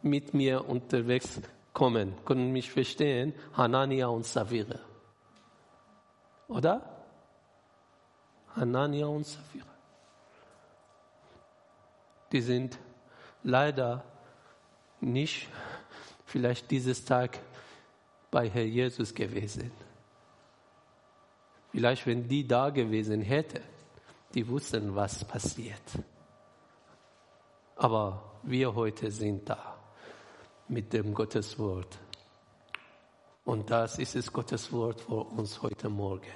[0.01, 1.39] mit mir unterwegs
[1.71, 4.77] kommen, können mich verstehen, Hanania und Savira.
[6.49, 6.81] Oder?
[8.53, 9.73] Hanania und Sapphira.
[12.33, 12.77] Die sind
[13.41, 14.03] leider
[14.99, 15.47] nicht
[16.25, 17.39] vielleicht dieses Tag
[18.31, 19.71] bei Herr Jesus gewesen.
[21.71, 23.63] Vielleicht, wenn die da gewesen hätten,
[24.33, 25.81] die wussten, was passiert.
[27.75, 29.77] Aber wir heute sind da
[30.67, 31.97] mit dem Gotteswort.
[33.43, 36.31] Und das ist es Gottes Wort für uns heute Morgen.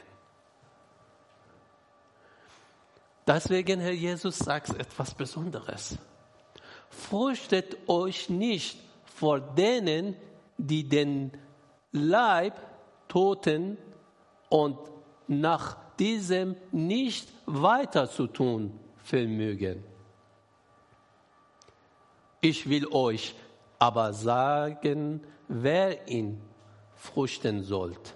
[3.25, 5.97] Deswegen, Herr Jesus, sagt etwas Besonderes.
[6.89, 10.15] Fürchtet euch nicht vor denen,
[10.57, 11.31] die den
[11.91, 12.55] Leib
[13.07, 13.77] toten
[14.49, 14.77] und
[15.27, 19.83] nach diesem nicht weiter zu tun vermögen.
[22.41, 23.35] Ich will euch
[23.79, 26.41] aber sagen, wer ihn
[26.95, 28.15] fürchten sollt.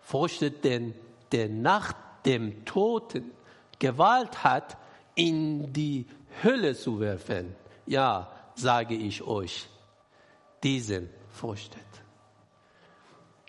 [0.00, 0.94] Fürchtet den,
[1.32, 3.30] der nach dem Toten
[3.78, 4.76] Gewalt hat,
[5.14, 6.06] in die
[6.42, 7.54] Hölle zu werfen.
[7.86, 9.66] Ja, sage ich euch,
[10.62, 11.80] diesen fürchtet.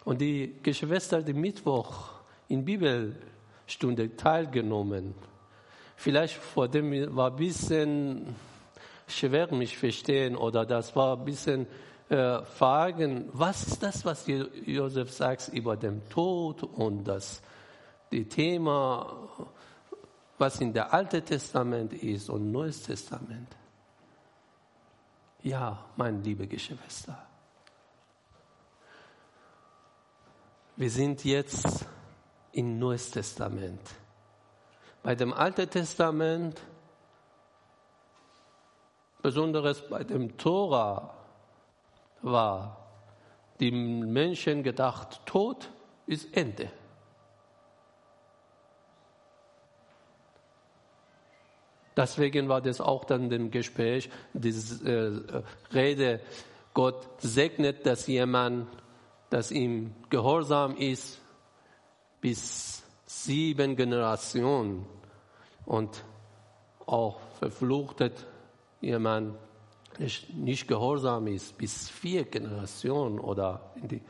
[0.03, 2.09] Und die Geschwister, die Mittwoch
[2.47, 5.15] in Bibelstunde teilgenommen,
[5.95, 8.35] vielleicht vor dem war ein bisschen
[9.07, 11.67] schwer mich verstehen oder das war ein bisschen
[12.09, 17.41] äh, fragen, was ist das, was Josef sagt über den Tod und das
[18.11, 19.27] die Thema,
[20.37, 23.55] was in der Alte Testament ist und Neues Testament.
[25.41, 27.27] Ja, meine liebe Geschwister,
[30.75, 31.85] wir sind jetzt
[32.51, 33.81] im Neues Testament.
[35.03, 36.59] Bei dem Alten Testament
[39.25, 41.11] Besonderes bei dem Tora
[42.21, 42.77] war,
[43.59, 45.67] die Menschen gedacht, Tod
[46.05, 46.71] ist Ende.
[51.97, 56.21] Deswegen war das auch dann im Gespräch, diese äh, Rede,
[56.75, 58.67] Gott segnet, dass jemand,
[59.31, 61.19] das ihm gehorsam ist,
[62.21, 64.85] bis sieben Generationen
[65.65, 66.05] und
[66.85, 68.27] auch verfluchtet
[68.85, 69.35] jemand
[70.33, 74.01] nicht gehorsam ist, bis vier Generationen oder die,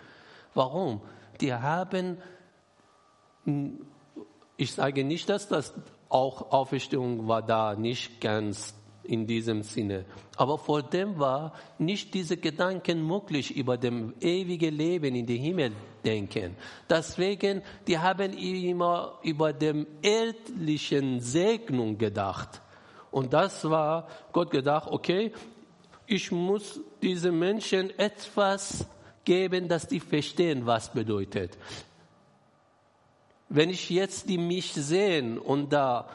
[0.54, 1.02] warum?
[1.40, 2.18] Die haben,
[4.58, 5.74] ich sage nicht, dass das
[6.10, 10.06] auch Auferstehung war da nicht ganz in diesem Sinne.
[10.36, 15.72] Aber vor dem war nicht diese Gedanken möglich über dem ewigen Leben in den Himmel
[16.04, 16.56] denken.
[16.90, 22.62] Deswegen, die haben immer über dem erdlichen Segnung gedacht.
[23.16, 25.32] Und das war Gott gedacht, okay,
[26.06, 28.86] ich muss diesen Menschen etwas
[29.24, 31.58] geben, dass die verstehen, was bedeutet.
[33.48, 36.10] Wenn ich jetzt die mich sehen und da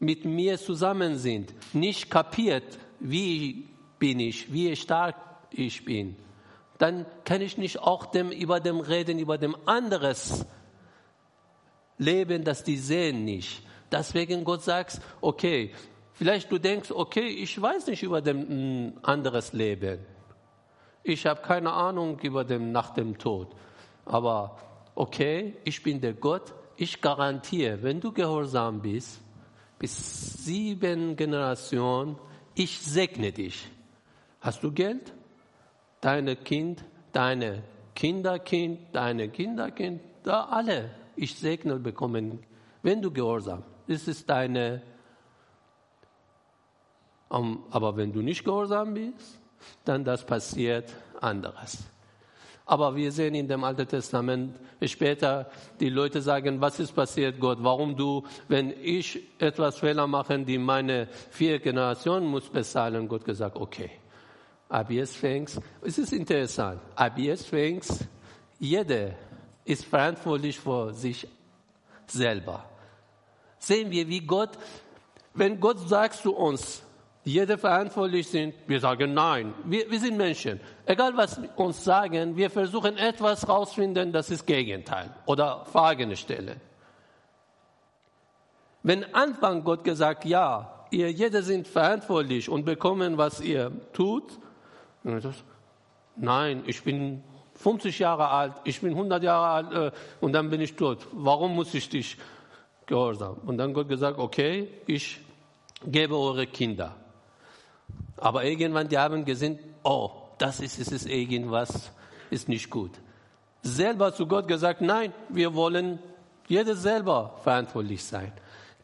[0.00, 3.68] mit mir zusammen sind, nicht kapiert, wie
[4.00, 5.14] bin ich, wie stark
[5.52, 6.16] ich bin,
[6.78, 10.44] dann kann ich nicht auch dem, über dem reden, über dem anderes
[11.98, 13.62] Leben, das die sehen nicht.
[13.92, 15.72] Deswegen Gott sagt, okay,
[16.22, 19.98] Vielleicht du denkst, okay, ich weiß nicht über ein mm, anderes Leben.
[21.02, 23.48] Ich habe keine Ahnung über dem nach dem Tod.
[24.04, 24.56] Aber
[24.94, 26.54] okay, ich bin der Gott.
[26.76, 29.20] Ich garantiere, wenn du gehorsam bist,
[29.80, 32.16] bis sieben Generationen,
[32.54, 33.68] ich segne dich.
[34.40, 35.12] Hast du Geld?
[36.00, 37.64] Deine Kind, deine
[37.96, 40.90] Kinderkind, deine Kinderkind, da alle.
[41.16, 42.38] Ich segne bekommen,
[42.84, 43.64] wenn du gehorsam.
[43.88, 44.82] Das ist deine
[47.32, 49.38] aber wenn du nicht gehorsam bist,
[49.84, 51.78] dann das passiert anderes.
[52.66, 57.58] Aber wir sehen in dem Alten Testament später, die Leute sagen, was ist passiert, Gott?
[57.60, 63.08] Warum du, wenn ich etwas Fehler mache, die meine vier Generationen muss bezahlen?
[63.08, 63.90] Gott gesagt, okay.
[64.68, 68.06] ab jetzt fängst, es ist interessant, ab jetzt fängst,
[68.58, 69.14] jeder
[69.64, 71.28] ist verantwortlich für sich
[72.06, 72.64] selber.
[73.58, 74.50] Sehen wir, wie Gott,
[75.34, 76.82] wenn Gott sagt zu uns,
[77.24, 79.54] jeder verantwortlich sind, wir sagen nein.
[79.64, 80.60] Wir, wir sind Menschen.
[80.86, 86.60] Egal was uns sagen, wir versuchen etwas rausfinden, das ist Gegenteil oder Fragen stellen.
[88.82, 94.38] Wenn Anfang Gott gesagt, ja, ihr jeder sind verantwortlich und bekommen, was ihr tut,
[96.16, 97.22] nein, ich bin
[97.54, 101.06] 50 Jahre alt, ich bin 100 Jahre alt äh, und dann bin ich tot.
[101.12, 102.18] Warum muss ich dich
[102.86, 103.36] gehorsam?
[103.46, 105.20] Und dann Gott gesagt, okay, ich
[105.86, 106.96] gebe eure Kinder.
[108.16, 111.90] Aber irgendwann, die haben gesehen, oh, das ist, ist, ist irgendwas,
[112.30, 112.92] ist nicht gut.
[113.62, 115.98] Selber zu Gott gesagt, nein, wir wollen
[116.48, 118.32] jeder selber verantwortlich sein.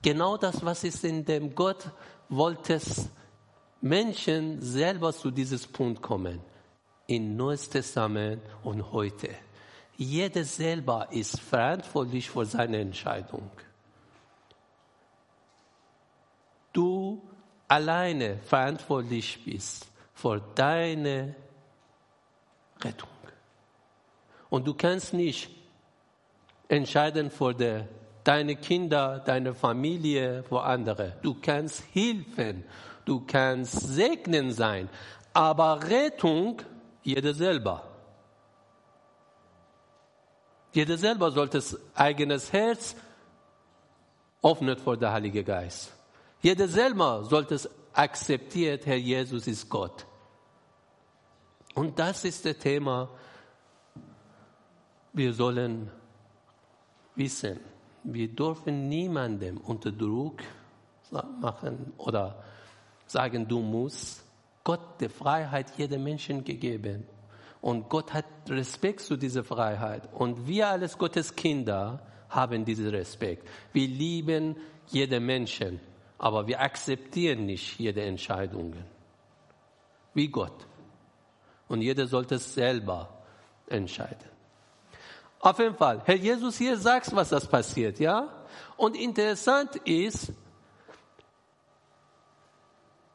[0.03, 1.91] Genau das, was ist in dem Gott
[2.29, 2.81] wollte
[3.81, 6.41] Menschen selber zu diesem Punkt kommen.
[7.07, 9.31] Im Neues Testament und heute.
[9.97, 13.51] Jeder selber ist verantwortlich für seine Entscheidung.
[16.73, 17.21] Du
[17.69, 21.35] alleine verantwortlich bist für deine
[22.81, 23.09] Rettung.
[24.51, 25.51] Und du kannst nicht
[26.69, 27.85] entscheiden für die,
[28.25, 31.17] deine Kinder, deine Familie, für andere.
[31.23, 32.65] Du kannst helfen,
[33.05, 34.89] du kannst segnen sein,
[35.33, 36.61] aber Rettung
[37.03, 37.85] jeder selber.
[40.73, 42.95] Jeder selber sollte das eigenes Herz
[44.43, 45.98] öffnen vor der Heilige Geist.
[46.41, 50.07] Jeder selber sollte es akzeptieren, Herr Jesus ist Gott.
[51.75, 53.09] Und das ist das Thema.
[55.13, 55.91] Wir sollen
[57.17, 57.59] wissen,
[58.05, 60.43] wir dürfen niemandem unter Druck
[61.41, 62.43] machen oder
[63.07, 64.25] sagen, du musst.
[64.63, 67.07] Gott die Freiheit jedem Menschen gegeben.
[67.61, 70.13] Und Gott hat Respekt zu dieser Freiheit.
[70.13, 73.49] Und wir als Gottes Kinder haben diesen Respekt.
[73.73, 74.57] Wir lieben
[74.89, 75.81] jeden Menschen
[76.19, 78.75] aber wir akzeptieren nicht jede Entscheidung.
[80.15, 80.67] Wie Gott.
[81.69, 83.09] Und jeder sollte es selber
[83.69, 84.29] entscheiden.
[85.41, 88.29] Auf jeden Fall, Herr Jesus hier sagt, was das passiert, ja?
[88.77, 90.33] Und interessant ist,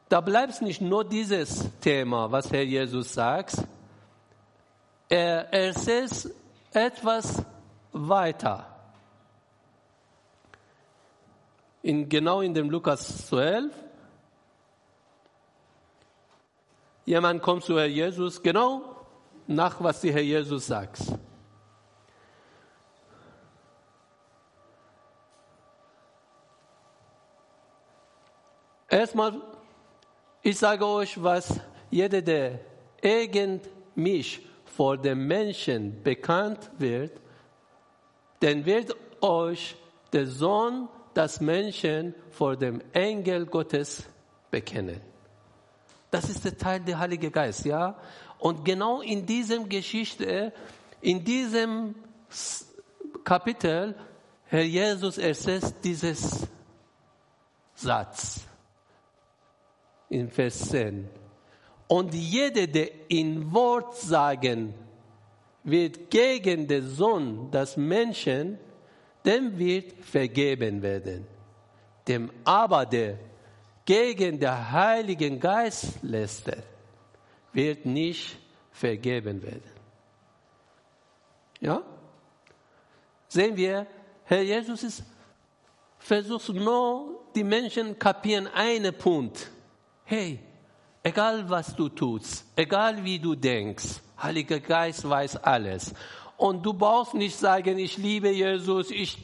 [0.08, 3.56] da bleibt nicht nur dieses Thema, was Herr Jesus sagt.
[5.08, 6.30] Er erzählt
[6.72, 7.42] etwas
[7.92, 8.73] weiter.
[11.84, 13.70] In, genau in dem Lukas 12.
[17.04, 18.82] Jemand kommt zu Herr Jesus, genau
[19.46, 21.00] nach was die Herr Jesus sagt.
[28.88, 29.42] Erstmal,
[30.40, 31.60] ich sage euch, was
[31.90, 32.60] jeder, der
[33.02, 37.20] irgend mich vor den Menschen bekannt wird,
[38.40, 39.76] dann wird euch
[40.12, 44.04] der Sohn dass Menschen vor dem Engel Gottes
[44.50, 45.00] bekennen.
[46.10, 47.96] Das ist der Teil der Heilige Geist, ja.
[48.38, 50.52] Und genau in diesem Geschichte,
[51.00, 51.94] in diesem
[53.24, 53.94] Kapitel,
[54.46, 56.46] Herr Jesus erzählt dieses
[57.74, 58.42] Satz
[60.08, 61.08] in Vers 10.
[61.88, 64.74] Und jeder, der in Wort sagen
[65.64, 68.58] wird gegen den Sohn des Menschen,
[69.24, 71.26] dem wird vergeben werden.
[72.06, 73.18] Dem aber, der
[73.84, 76.64] gegen den Heiligen Geist lästert,
[77.52, 78.36] wird nicht
[78.72, 79.70] vergeben werden.
[81.60, 81.82] Ja?
[83.28, 83.86] Sehen wir,
[84.24, 85.02] Herr Jesus ist,
[85.98, 89.50] versucht nur, die Menschen kapieren einen Punkt.
[90.04, 90.40] Hey,
[91.02, 95.92] egal was du tust, egal wie du denkst, Heiliger Geist weiß alles.
[96.44, 99.16] Und du brauchst nicht sagen, ich liebe Jesus, ich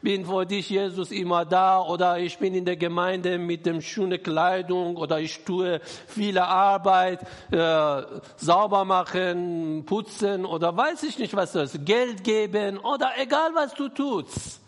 [0.00, 4.22] bin vor dich, Jesus, immer da oder ich bin in der Gemeinde mit dem schönen
[4.22, 8.02] Kleidung oder ich tue viele Arbeit, äh,
[8.36, 13.88] sauber machen, putzen oder weiß ich nicht was das, Geld geben oder egal was du
[13.88, 14.60] tust.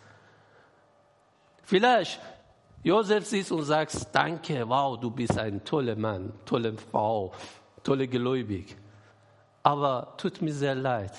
[1.63, 2.19] Vielleicht
[2.83, 7.33] Josef siehst und sagst, danke, wow, du bist ein toller Mann, tolle Frau,
[7.85, 8.77] tolle Gläubig.
[9.63, 11.13] Aber tut mir sehr leid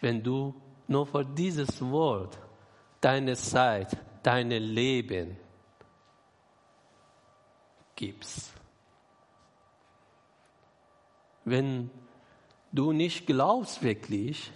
[0.00, 0.54] wenn du
[0.86, 2.38] nur für dieses Wort
[3.00, 5.36] deine Zeit, dein Leben
[7.94, 8.52] gibst.
[11.44, 11.90] Wenn
[12.72, 14.52] du nicht glaubst wirklich,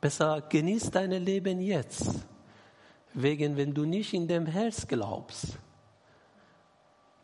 [0.00, 2.26] besser genieß dein Leben jetzt.
[3.14, 5.58] Wegen, wenn du nicht in dem Herz glaubst,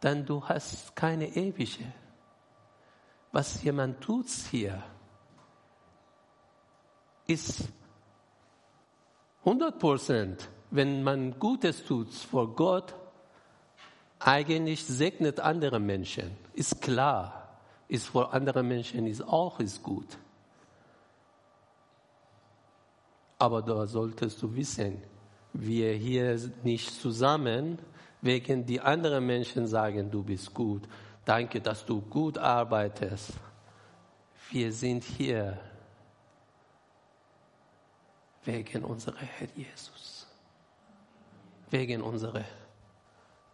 [0.01, 1.85] dann du hast keine ewige.
[3.33, 4.83] Was jemand tut hier,
[7.29, 7.69] ist
[9.45, 12.95] 100 Prozent, wenn man Gutes tut vor Gott,
[14.19, 16.37] eigentlich segnet andere Menschen.
[16.55, 20.19] Ist klar, ist vor anderen Menschen ist auch ist gut.
[23.39, 25.01] Aber da solltest du wissen,
[25.53, 27.79] wir hier nicht zusammen,
[28.21, 30.83] wegen die anderen Menschen sagen, du bist gut.
[31.25, 33.33] Danke, dass du gut arbeitest.
[34.51, 35.59] Wir sind hier
[38.45, 40.27] wegen unserer Herr Jesus.
[41.71, 42.45] Wegen unserer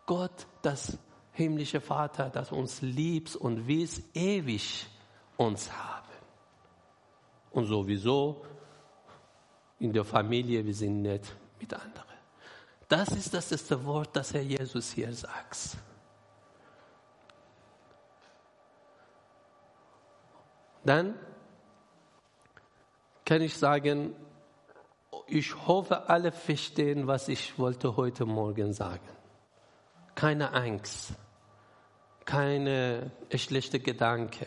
[0.07, 0.99] Gott, das
[1.33, 4.87] himmlische Vater, das uns liebt und will ewig
[5.37, 6.05] uns haben.
[7.51, 8.45] Und sowieso
[9.79, 12.15] in der Familie, wir sind nicht mit anderen.
[12.89, 15.77] Das ist das erste Wort, das Herr Jesus hier sagt.
[20.85, 21.15] Dann
[23.25, 24.15] kann ich sagen,
[25.27, 29.09] ich hoffe, alle verstehen, was ich wollte heute Morgen sagen.
[30.15, 31.15] Keine Angst,
[32.25, 34.47] keine schlechte Gedanke.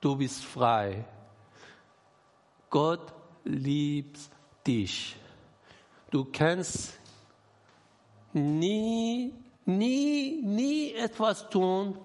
[0.00, 1.04] Du bist frei.
[2.70, 3.12] Gott
[3.44, 4.18] liebt
[4.66, 5.16] dich.
[6.10, 6.98] Du kannst
[8.32, 11.98] nie, nie, nie etwas tun,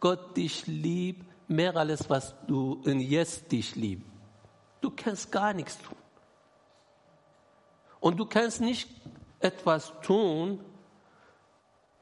[0.00, 4.13] Gott dich liebt, mehr als was du jetzt dich liebst.
[4.84, 5.96] Du kannst gar nichts tun.
[8.00, 8.86] Und du kannst nicht
[9.40, 10.62] etwas tun,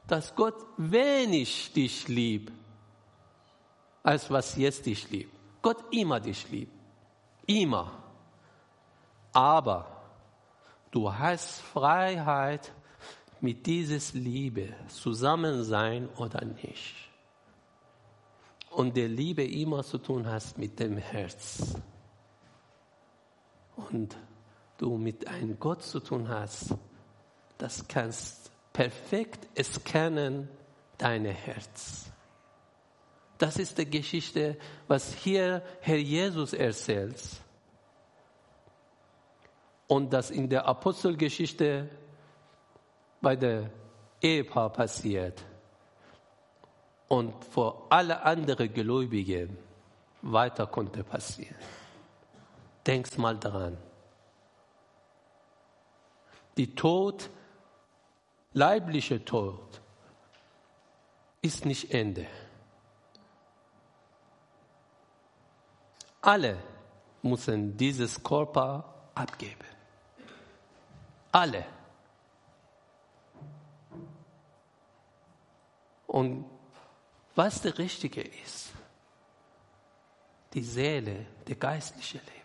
[0.05, 2.51] dass Gott wenig dich liebt,
[4.03, 5.33] als was jetzt dich liebt.
[5.61, 6.73] Gott immer dich liebt.
[7.45, 7.89] Immer.
[9.31, 10.03] Aber
[10.91, 12.69] du hast Freiheit,
[13.39, 16.95] mit dieses Liebe zusammen sein oder nicht.
[18.71, 21.75] Und der Liebe immer zu tun hast mit dem Herz
[23.75, 24.15] und
[24.77, 26.75] du mit einem Gott zu tun hast,
[27.57, 30.49] das kannst perfekt scannen
[30.97, 32.11] dein Herz.
[33.37, 34.57] Das ist die Geschichte,
[34.87, 37.21] was hier Herr Jesus erzählt.
[39.87, 41.89] Und das in der Apostelgeschichte
[43.21, 43.69] bei der
[44.21, 45.43] Ehepaar passiert.
[47.07, 49.57] Und vor alle anderen Gläubigen
[50.21, 51.55] weiter konnte passieren.
[52.85, 53.77] Denkst mal daran.
[56.57, 57.29] Die Tod,
[58.53, 59.81] leibliche Tod,
[61.41, 62.27] ist nicht Ende.
[66.21, 66.57] Alle
[67.21, 69.65] müssen dieses Körper abgeben.
[71.31, 71.65] Alle.
[76.07, 76.45] Und
[77.35, 78.71] was der Richtige ist,
[80.53, 82.42] die Seele, der geistliche Leben.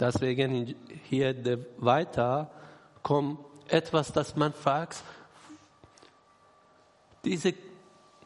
[0.00, 0.74] Deswegen
[1.08, 1.34] hier
[1.78, 2.50] weiter
[3.02, 3.38] kommt
[3.68, 5.02] etwas, das man fragt.
[7.24, 7.54] Dieses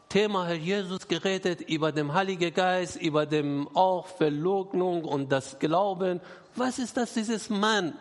[0.09, 6.21] Thema Herr Jesus geredet über den Heiligen Geist, über dem auch Verleugnung und das Glauben.
[6.55, 7.93] Was ist das, dieses Mann?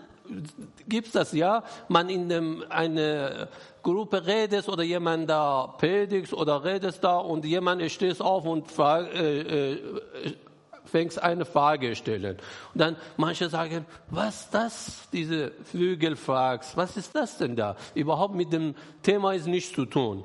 [0.87, 1.65] Gibt es das, ja?
[1.89, 3.49] Man in dem, eine
[3.83, 9.15] Gruppe redet oder jemand da predigt oder redet da und jemand steht auf und fragt,
[9.15, 10.37] äh, äh,
[10.85, 12.37] fängst eine Frage stellen.
[12.75, 17.77] Und dann manche sagen, was das, diese Flügel fragst, was ist das denn da?
[17.95, 20.25] Überhaupt mit dem Thema ist nichts zu tun.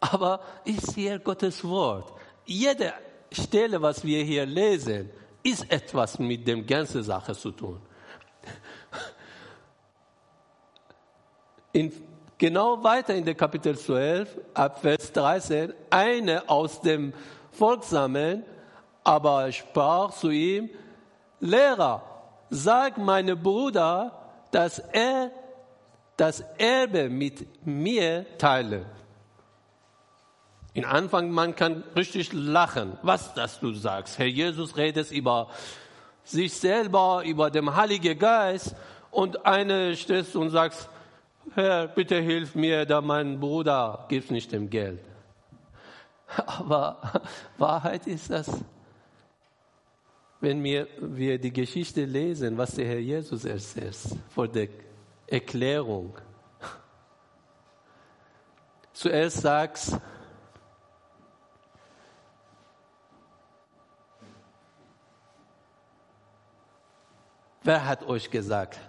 [0.00, 2.12] Aber ist hier Gottes Wort.
[2.44, 2.92] Jede
[3.32, 5.10] Stelle, was wir hier lesen,
[5.42, 7.80] ist etwas mit dem ganzen Sache zu tun.
[11.72, 11.92] In,
[12.36, 17.12] genau weiter in der Kapitel 12, ab Vers 13, eine aus dem
[17.52, 18.44] Volksamen
[19.04, 20.70] aber er sprach zu ihm,
[21.40, 22.02] Lehrer,
[22.50, 24.12] sag meinem Bruder,
[24.50, 25.30] dass er
[26.16, 28.84] das Erbe mit mir teile.
[30.74, 34.18] In Anfang, man kann richtig lachen, was das du sagst.
[34.18, 35.48] Herr Jesus redet über
[36.22, 38.76] sich selber, über den Heiligen Geist
[39.10, 40.88] und eine stehst und sagst,
[41.54, 45.00] Herr, bitte hilf mir, da mein Bruder gibt nicht dem Geld.
[46.46, 46.98] Aber
[47.58, 48.48] Wahrheit ist das,
[50.40, 53.96] wenn wir, wir die Geschichte lesen, was der Herr Jesus erzählt,
[54.30, 54.68] vor der
[55.26, 56.16] Erklärung.
[58.92, 59.98] Zuerst sagt,
[67.62, 68.80] wer hat euch gesagt,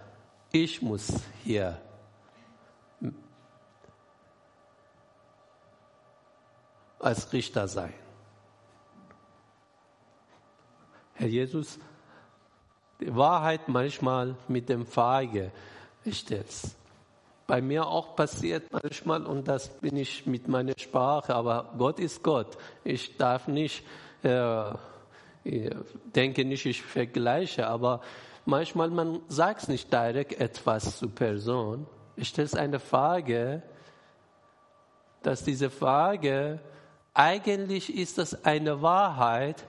[0.51, 1.07] ich muss
[1.43, 1.79] hier
[6.99, 8.00] als Richter sein?
[11.21, 11.77] Herr Jesus,
[12.99, 15.51] die Wahrheit manchmal mit dem Feige
[16.11, 16.47] stellt.
[17.45, 22.23] Bei mir auch passiert manchmal, und das bin ich mit meiner Sprache, aber Gott ist
[22.23, 22.57] Gott.
[22.83, 23.85] Ich darf nicht,
[24.23, 24.71] äh,
[26.15, 28.01] denke nicht, ich vergleiche, aber
[28.45, 31.85] manchmal man sagt nicht direkt etwas zur Person.
[32.15, 33.61] Ich stelle eine Frage,
[35.21, 36.59] dass diese Frage,
[37.13, 39.67] eigentlich ist das eine Wahrheit,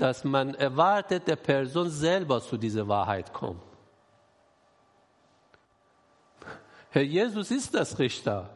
[0.00, 3.62] dass man erwartet, der Person selber zu dieser Wahrheit kommt.
[6.90, 8.48] Herr Jesus ist das Richter.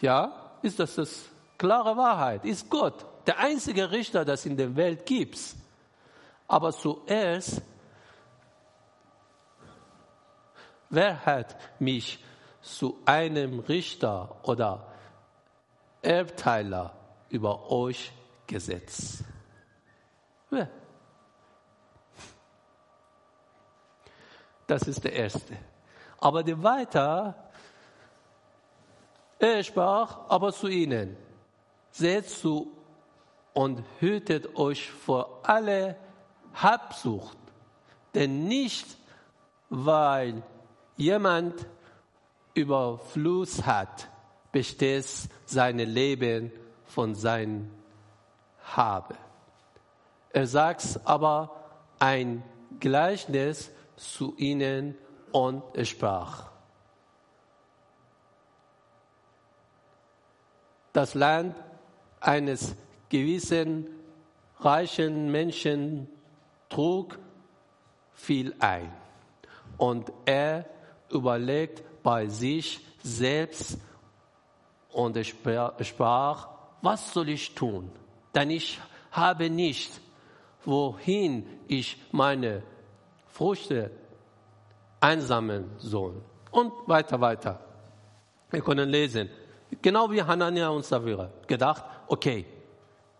[0.00, 1.28] Ja, ist das das
[1.58, 2.44] klare Wahrheit?
[2.44, 5.38] Ist Gott der einzige Richter, das in der Welt gibt?
[6.46, 7.60] Aber zuerst,
[10.88, 12.24] wer hat mich
[12.62, 14.86] zu einem Richter oder
[16.00, 16.94] Erbteiler
[17.28, 18.12] über euch
[18.46, 19.24] gesetzt?
[24.66, 25.56] Das ist der erste.
[26.18, 27.34] Aber der weiter,
[29.38, 31.16] er sprach aber zu ihnen,
[31.90, 32.70] seht zu
[33.54, 35.96] und hütet euch vor alle
[36.54, 37.38] Habsucht,
[38.14, 38.86] denn nicht,
[39.70, 40.42] weil
[40.96, 41.54] jemand
[42.54, 44.08] Überfluss hat,
[44.52, 45.06] besteht
[45.46, 46.52] sein Leben
[46.86, 47.70] von seinem
[48.64, 49.14] Habe.
[50.38, 51.50] Er sagt aber
[51.98, 52.44] ein
[52.78, 54.96] Gleichnis zu ihnen
[55.32, 56.52] und sprach.
[60.92, 61.56] Das Land
[62.20, 62.76] eines
[63.08, 63.88] gewissen
[64.60, 66.08] reichen Menschen
[66.68, 67.18] trug
[68.12, 68.92] viel ein.
[69.76, 70.66] Und er
[71.10, 73.76] überlegt bei sich selbst
[74.92, 76.48] und sprach,
[76.80, 77.90] was soll ich tun?
[78.36, 78.78] Denn ich
[79.10, 80.00] habe nicht
[80.68, 82.62] wohin ich meine
[83.28, 83.90] Früchte
[85.00, 86.20] einsammeln soll.
[86.50, 87.58] Und weiter, weiter.
[88.50, 89.30] Wir können lesen.
[89.80, 91.30] Genau wie Hanania und Savira.
[91.46, 92.44] Gedacht, okay,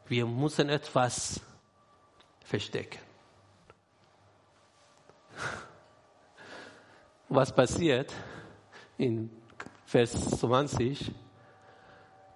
[0.06, 1.40] wir müssen etwas
[2.44, 3.00] verstecken.
[7.30, 8.12] Was passiert
[8.98, 9.30] in
[9.86, 11.12] Vers 20?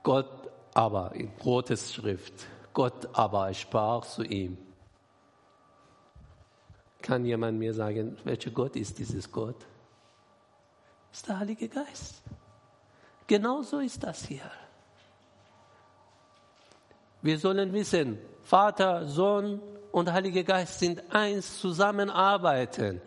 [0.02, 4.56] Gott aber, in rotes Schrift, Gott aber sprach zu ihm,
[7.02, 9.56] kann jemand mir sagen, welcher Gott ist dieses Gott?
[11.10, 12.22] Das ist der Heilige Geist.
[13.26, 14.50] Genauso ist das hier.
[17.20, 19.60] Wir sollen wissen, Vater, Sohn
[19.92, 23.00] und Heiliger Geist sind eins, zusammenarbeiten.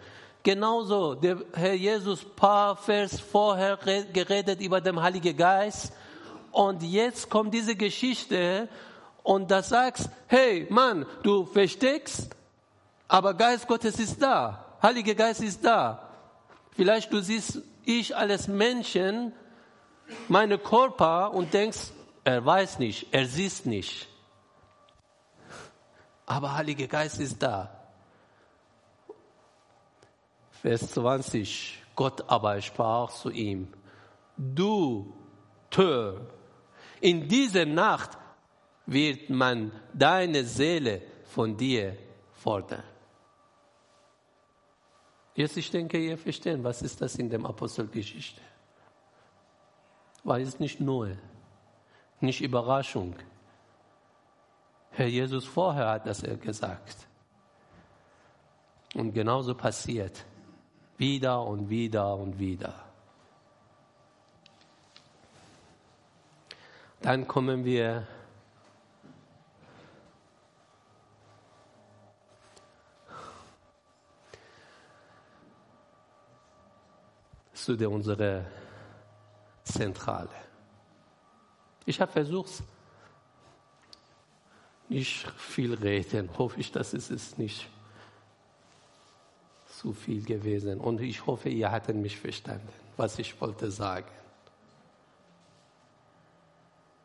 [0.44, 3.78] Genauso, der Herr Jesus paar Vers vorher
[4.14, 5.92] geredet über den Heiligen Geist.
[6.52, 8.70] Und jetzt kommt diese Geschichte
[9.24, 12.35] und da sagst, hey Mann, du versteckst
[13.08, 14.78] aber Geist Gottes ist da.
[14.82, 16.10] Heiliger Geist ist da.
[16.72, 19.34] Vielleicht du siehst ich als Menschen,
[20.28, 21.92] meine Körper und denkst,
[22.24, 24.08] er weiß nicht, er sieht nicht.
[26.26, 27.70] Aber Heiliger Geist ist da.
[30.62, 31.84] Vers 20.
[31.96, 33.72] Gott aber sprach zu ihm,
[34.36, 35.14] du
[35.70, 36.22] Tör,
[37.02, 38.18] in dieser Nacht
[38.86, 41.98] wird man deine Seele von dir
[42.34, 42.84] fordern.
[45.36, 48.42] Jetzt, ich denke, ihr versteht, was ist das in der Apostelgeschichte?
[50.24, 51.16] Weil es nicht neu,
[52.22, 53.16] nicht Überraschung.
[54.92, 57.06] Herr Jesus vorher hat das gesagt.
[58.94, 60.26] Und genauso passiert.
[60.98, 62.86] Wieder und wieder und wieder.
[67.02, 68.08] Dann kommen wir
[77.66, 78.46] zu der, unserer
[79.64, 80.30] Zentrale.
[81.88, 82.62] Ich habe versucht,
[84.88, 86.30] nicht viel reden.
[86.38, 87.68] Hoffe ich, dass es ist nicht
[89.68, 90.80] zu viel gewesen.
[90.80, 94.12] Und ich hoffe, ihr hattet mich verstanden, was ich wollte sagen.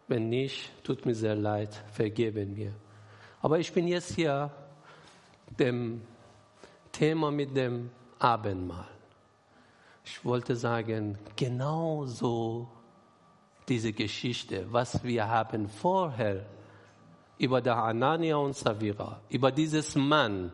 [0.08, 2.74] Wenn nicht, tut mir sehr leid, vergeben mir.
[3.40, 4.50] Aber ich bin jetzt hier
[5.58, 6.02] dem
[6.92, 8.99] Thema mit dem Abendmahl.
[10.12, 12.68] Ich wollte sagen, genauso
[13.68, 16.46] diese Geschichte, was wir haben vorher
[17.38, 20.52] über der Anania und Savira, über dieses Mann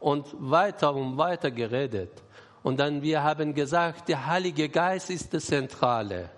[0.00, 2.22] und weiter und weiter geredet.
[2.62, 6.28] Und dann wir haben gesagt, der Heilige Geist ist das Zentrale.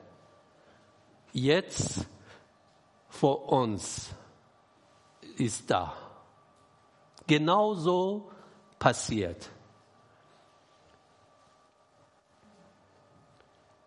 [1.32, 2.06] Jetzt
[3.08, 4.08] vor uns
[5.36, 5.94] ist da.
[7.26, 8.30] Genauso
[8.78, 9.50] passiert.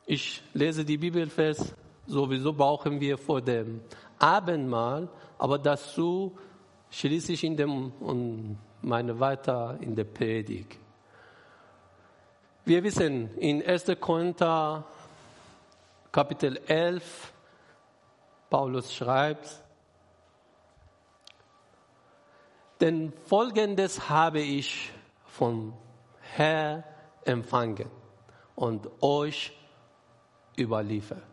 [0.08, 1.74] Ich lese die Bibelvers,
[2.06, 3.82] sowieso brauchen wir vor dem
[4.20, 6.38] Abendmahl, aber dazu
[6.92, 10.78] schließe ich in dem und meine weiter in der Predigt.
[12.66, 13.86] Wir wissen in 1.
[14.00, 14.86] Korinther
[16.12, 17.34] Kapitel 11,
[18.48, 19.60] Paulus schreibt,
[22.80, 24.92] denn folgendes habe ich
[25.26, 25.74] vom
[26.22, 26.84] Herr
[27.24, 27.90] empfangen
[28.56, 29.52] und euch
[30.58, 31.24] überliefert.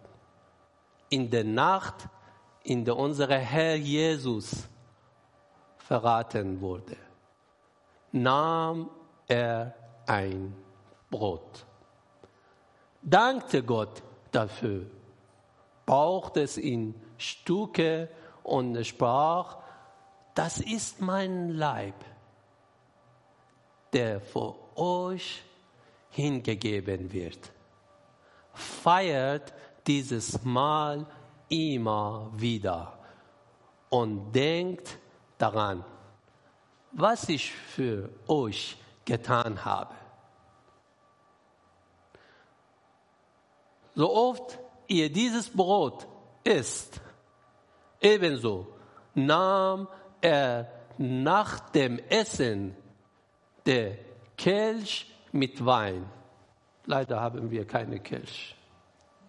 [1.09, 2.09] In der Nacht,
[2.65, 4.69] in der unser Herr Jesus
[5.79, 6.97] verraten wurde,
[8.13, 8.89] nahm
[9.27, 9.75] er
[10.07, 10.55] ein
[11.11, 11.67] Brot,
[13.03, 14.87] dankte Gott dafür,
[15.85, 18.09] brauchte es in Stücke
[18.43, 19.59] und sprach,
[20.35, 21.95] das ist mein Leib,
[23.93, 25.43] der für euch
[26.11, 27.53] hingegeben wird
[28.55, 29.53] feiert
[29.87, 31.07] dieses Mal
[31.49, 32.99] immer wieder
[33.91, 34.99] und denkt
[35.39, 35.85] daran,
[36.93, 39.95] was ich für euch getan habe.
[43.95, 46.07] So oft ihr dieses Brot
[46.45, 47.01] isst,
[48.01, 48.67] ebenso
[49.15, 49.89] nahm
[50.21, 52.77] er nach dem Essen
[53.67, 53.99] der
[54.37, 56.09] Kelch mit Wein
[56.87, 58.55] Leider haben wir keine Kirche.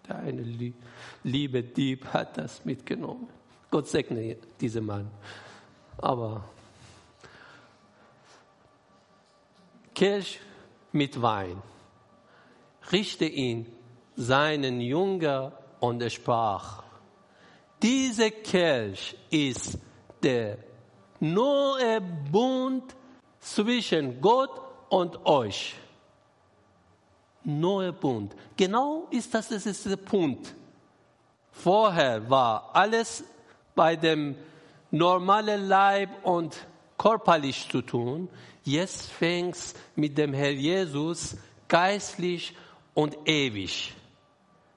[0.08, 0.42] Der eine
[1.22, 3.28] liebe Dieb hat das mitgenommen.
[3.70, 5.10] Gott segne diesen Mann.
[5.98, 6.44] Aber
[9.94, 10.40] Kirch
[10.92, 11.62] mit Wein
[12.92, 13.66] richte ihn
[14.16, 16.82] seinen Jünger und er sprach,
[17.82, 19.78] diese Kelch ist
[20.22, 20.58] der
[21.20, 22.94] neue Bund
[23.40, 25.74] zwischen Gott und euch
[27.44, 28.34] neuer Bund.
[28.56, 30.54] Genau ist das, das ist der Punkt.
[31.52, 33.24] Vorher war alles
[33.74, 34.36] bei dem
[34.90, 36.66] normalen Leib und
[36.98, 38.28] körperlich zu tun.
[38.62, 41.36] Jetzt fängt es mit dem Herr Jesus
[41.68, 42.54] geistlich
[42.94, 43.94] und ewig.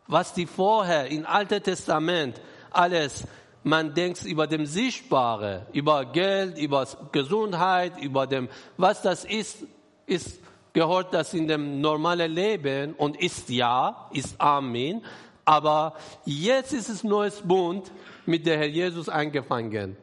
[0.08, 2.42] Was die vorher im Alten Testament
[2.72, 3.26] alles,
[3.64, 9.66] man denkt über dem Sichtbare, über Geld, über Gesundheit, über dem, was das ist,
[10.06, 10.40] ist
[10.78, 15.04] gehört das in dem normalen Leben und ist ja, ist Amen.
[15.44, 17.92] Aber jetzt ist es neues Bund
[18.28, 19.98] mit der Herr Jesus angefangen.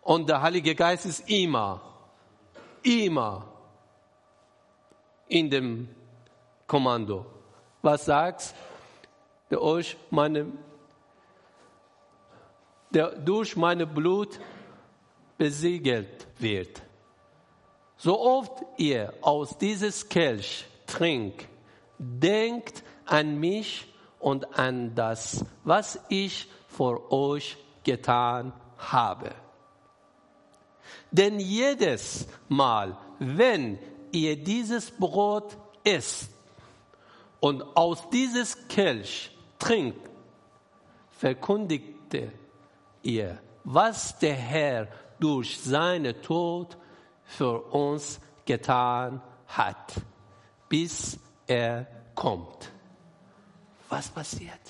[0.00, 1.80] Und der Heilige Geist ist immer,
[2.84, 3.48] immer
[5.26, 5.88] in dem
[6.68, 7.26] Kommando.
[7.82, 8.54] Was sagst?
[9.50, 10.52] Der euch meine,
[12.90, 14.38] der durch meine Blut
[15.36, 16.80] besiegelt wird.
[18.04, 21.48] So oft ihr aus dieses Kelch trinkt,
[21.96, 23.86] denkt an mich
[24.20, 29.34] und an das, was ich vor euch getan habe.
[31.12, 33.78] Denn jedes Mal, wenn
[34.12, 36.28] ihr dieses Brot isst
[37.40, 40.10] und aus dieses Kelch trinkt,
[41.10, 42.30] verkündigte
[43.02, 44.88] ihr, was der Herr
[45.18, 46.76] durch seinen Tod
[47.24, 49.94] für uns getan hat,
[50.68, 52.70] bis er kommt.
[53.88, 54.60] Was passiert?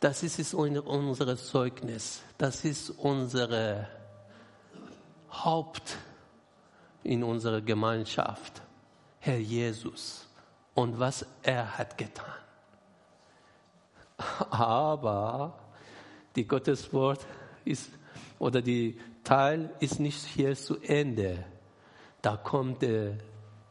[0.00, 2.22] Das ist unser Zeugnis.
[2.36, 3.88] Das ist unsere
[5.30, 5.96] Haupt
[7.02, 8.60] in unserer Gemeinschaft.
[9.18, 10.26] Herr Jesus
[10.74, 12.26] und was er hat getan.
[14.50, 15.58] Aber
[16.36, 17.26] die Gotteswort
[17.64, 17.90] ist
[18.38, 21.44] oder die Teil ist nicht hier zu Ende.
[22.20, 23.18] Da kommt der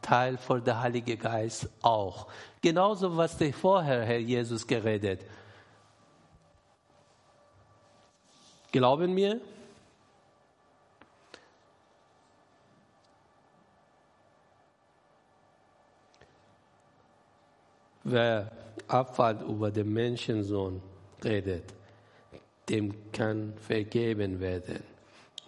[0.02, 2.26] Teil für den Heiligen Geist auch.
[2.60, 5.24] Genauso, was der vorher Herr Jesus geredet.
[8.70, 9.40] Glauben mir?
[18.02, 18.50] Wer
[18.86, 20.82] Abfall über den Menschensohn
[21.24, 21.72] redet,
[22.68, 24.93] dem kann vergeben werden.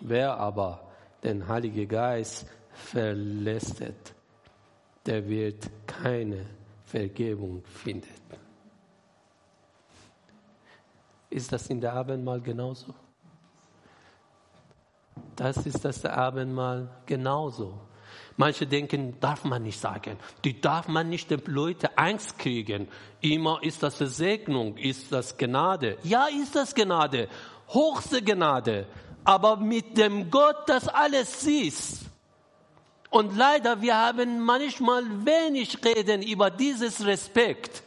[0.00, 0.86] Wer aber
[1.22, 3.82] den Heiligen Geist verlässt,
[5.06, 6.46] der wird keine
[6.84, 8.08] Vergebung finden.
[11.30, 12.94] Ist das in der Abendmahl genauso?
[15.36, 17.78] das ist das Abendmahl genauso.
[18.38, 20.18] Manche denken, darf man nicht sagen.
[20.44, 22.88] Die darf man nicht den Leuten Angst kriegen.
[23.20, 25.98] Immer ist das Versegnung, ist das Gnade.
[26.02, 27.28] Ja, ist das Gnade.
[27.68, 28.86] Hochste Gnade.
[29.26, 32.02] Aber mit dem Gott, das alles siehst.
[33.10, 37.82] Und leider, wir haben manchmal wenig reden über dieses Respekt.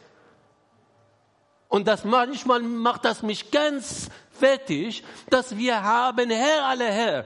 [1.68, 7.24] Und das manchmal macht das mich ganz fertig, dass wir haben Herr alle Herr,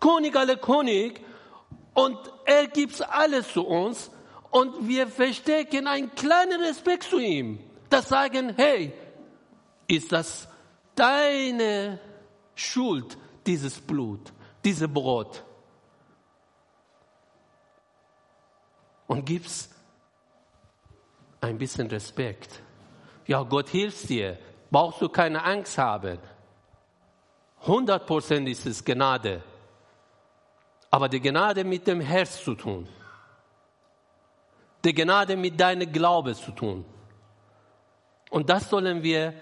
[0.00, 1.20] König alle König,
[1.92, 4.10] und er gibt alles zu uns
[4.50, 7.58] und wir verstecken einen kleinen Respekt zu ihm.
[7.90, 8.92] Das sagen, hey,
[9.86, 10.48] ist das
[10.94, 11.98] deine
[12.54, 14.32] Schuld, dieses Blut,
[14.64, 15.42] dieses Brot?
[19.06, 19.70] Und gib's
[21.40, 22.62] ein bisschen Respekt.
[23.26, 24.38] Ja, Gott hilft dir.
[24.70, 26.18] Brauchst du keine Angst haben.
[27.64, 29.42] 100% ist es Gnade
[30.94, 32.88] aber die Gnade mit dem Herz zu tun.
[34.84, 36.84] Die Gnade mit deinem Glaube zu tun.
[38.30, 39.34] Und das sollen wir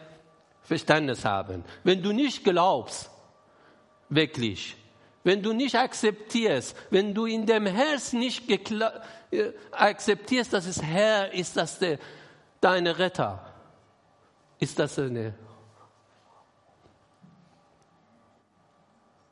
[0.62, 1.62] Verständnis haben.
[1.84, 3.10] Wenn du nicht glaubst,
[4.14, 4.76] wirklich,
[5.24, 11.32] wenn du nicht akzeptierst, wenn du in dem Herz nicht äh, akzeptierst, dass es Herr
[11.32, 11.98] ist, dass der,
[12.60, 13.52] deine Retter,
[14.58, 15.34] ist das eine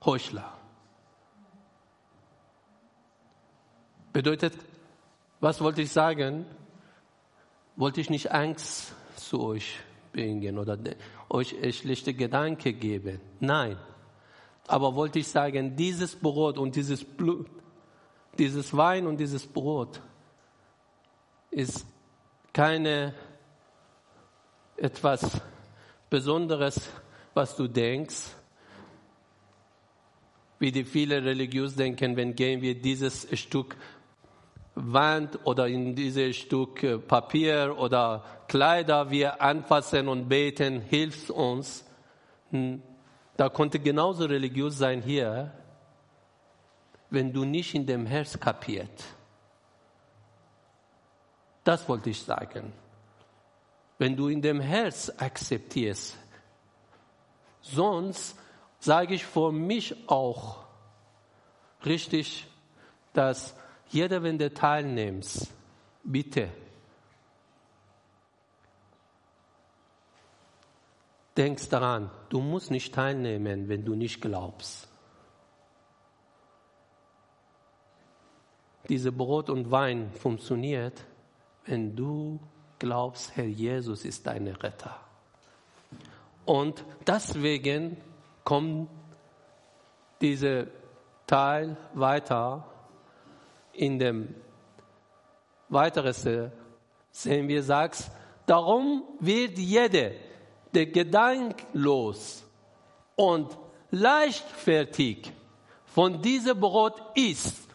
[0.04, 0.56] Heuchler.
[4.12, 4.54] Bedeutet,
[5.40, 6.46] was wollte ich sagen?
[7.76, 9.78] Wollte ich nicht Angst zu euch
[10.12, 10.76] bringen oder
[11.28, 13.20] euch schlechte Gedanken geben?
[13.38, 13.76] Nein.
[14.66, 17.46] Aber wollte ich sagen, dieses Brot und dieses Blut,
[18.38, 20.00] dieses Wein und dieses Brot
[21.50, 21.84] ist
[22.52, 23.14] keine
[24.76, 25.40] etwas
[26.08, 26.90] Besonderes,
[27.34, 28.34] was du denkst,
[30.58, 33.76] wie die viele religiös denken, wenn gehen wir dieses Stück
[34.74, 41.84] Wand oder in dieses Stück äh, Papier oder Kleider wir anfassen und beten, hilft uns.
[43.40, 45.50] Da konnte genauso religiös sein hier,
[47.08, 49.02] wenn du nicht in dem Herz kapiert.
[51.64, 52.70] Das wollte ich sagen.
[53.96, 56.18] Wenn du in dem Herz akzeptierst,
[57.62, 58.36] sonst
[58.78, 60.58] sage ich für mich auch
[61.86, 62.46] richtig,
[63.14, 63.56] dass
[63.88, 65.50] jeder, wenn du teilnimmst,
[66.04, 66.50] bitte,
[71.40, 74.86] denkst daran, du musst nicht teilnehmen, wenn du nicht glaubst.
[78.90, 81.06] Diese Brot und Wein funktioniert,
[81.64, 82.38] wenn du
[82.78, 85.00] glaubst, Herr Jesus ist dein Retter.
[86.44, 87.96] Und deswegen
[88.44, 88.90] kommt
[90.20, 90.66] dieser
[91.26, 92.66] Teil weiter
[93.72, 94.34] in dem
[95.70, 96.12] weiteren
[97.10, 98.10] sehen wir, sagt,
[98.44, 100.29] darum wird jeder, der
[100.72, 102.44] gedanklos
[103.16, 103.56] und
[103.90, 105.32] leichtfertig
[105.86, 107.68] von diesem Brot isst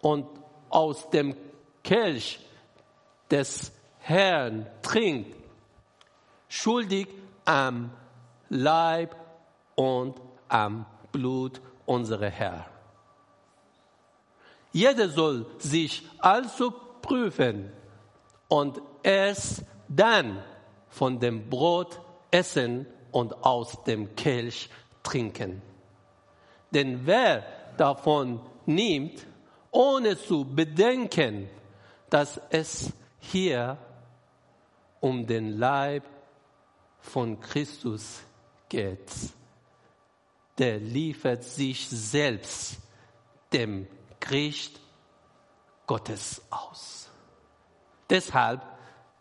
[0.00, 0.26] und
[0.68, 1.36] aus dem
[1.82, 2.40] Kelch
[3.30, 5.36] des Herrn trinkt,
[6.48, 7.08] schuldig
[7.44, 7.90] am
[8.48, 9.14] Leib
[9.76, 12.66] und am Blut unserer Herr.
[14.72, 17.72] Jeder soll sich also prüfen
[18.48, 20.42] und erst dann
[20.90, 24.68] von dem Brot essen und aus dem Kelch
[25.02, 25.62] trinken.
[26.70, 27.44] Denn wer
[27.76, 29.26] davon nimmt,
[29.70, 31.48] ohne zu bedenken,
[32.10, 33.78] dass es hier
[35.00, 36.04] um den Leib
[37.00, 38.20] von Christus
[38.68, 39.10] geht,
[40.58, 42.78] der liefert sich selbst
[43.52, 43.86] dem
[44.18, 44.78] Gericht
[45.86, 47.08] Gottes aus.
[48.10, 48.62] Deshalb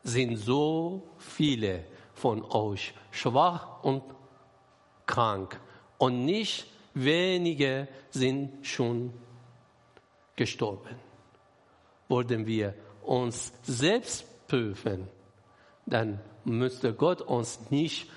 [0.04, 1.84] sind so viele
[2.14, 4.04] von euch schwach und
[5.06, 5.60] krank
[5.98, 9.14] und nicht wenige sind schon
[10.36, 10.96] gestorben.
[12.08, 12.74] Wollen wir
[13.04, 15.08] uns selbst prüfen,
[15.86, 18.10] dann müsste Gott uns nicht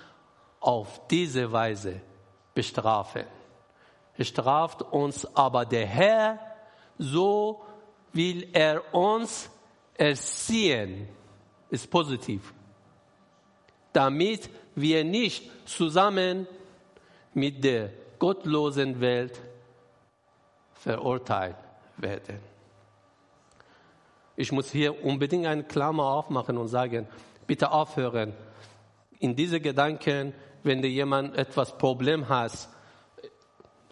[0.61, 2.01] auf diese Weise
[2.55, 3.25] bestrafen.
[4.17, 6.39] Er straft uns aber der Herr,
[6.99, 7.63] so
[8.13, 9.51] will er uns
[9.95, 11.09] erziehen.
[11.73, 12.53] Ist positiv.
[13.95, 16.47] Damit wir nicht zusammen
[17.33, 19.41] mit der gottlosen Welt
[20.75, 21.57] verurteilt
[21.97, 22.41] werden.
[24.37, 27.09] Ich muss hier unbedingt eine Klammer aufmachen und sagen,
[27.47, 28.35] bitte aufhören.
[29.19, 32.53] In diese Gedanken, wenn dir jemand etwas Problem hat,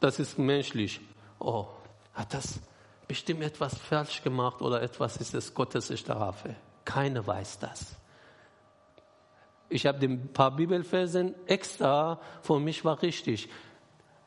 [0.01, 1.01] das ist menschlich.
[1.39, 1.67] Oh,
[2.13, 2.61] hat das
[3.09, 6.57] bestimmt etwas falsch gemacht oder etwas ist es Gottes Strafe?
[6.91, 7.95] Keiner weiß das.
[9.69, 13.49] Ich habe ein paar Bibelversen extra, für mich war richtig.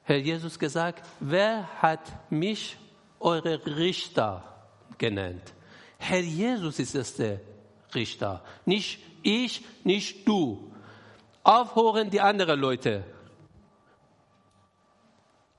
[0.03, 2.77] Herr Jesus gesagt, wer hat mich
[3.19, 4.45] eure Richter
[4.97, 5.53] genannt?
[5.97, 7.41] Herr Jesus ist es der
[7.93, 10.71] Richter, nicht ich, nicht du.
[11.43, 13.03] Aufhören die anderen Leute.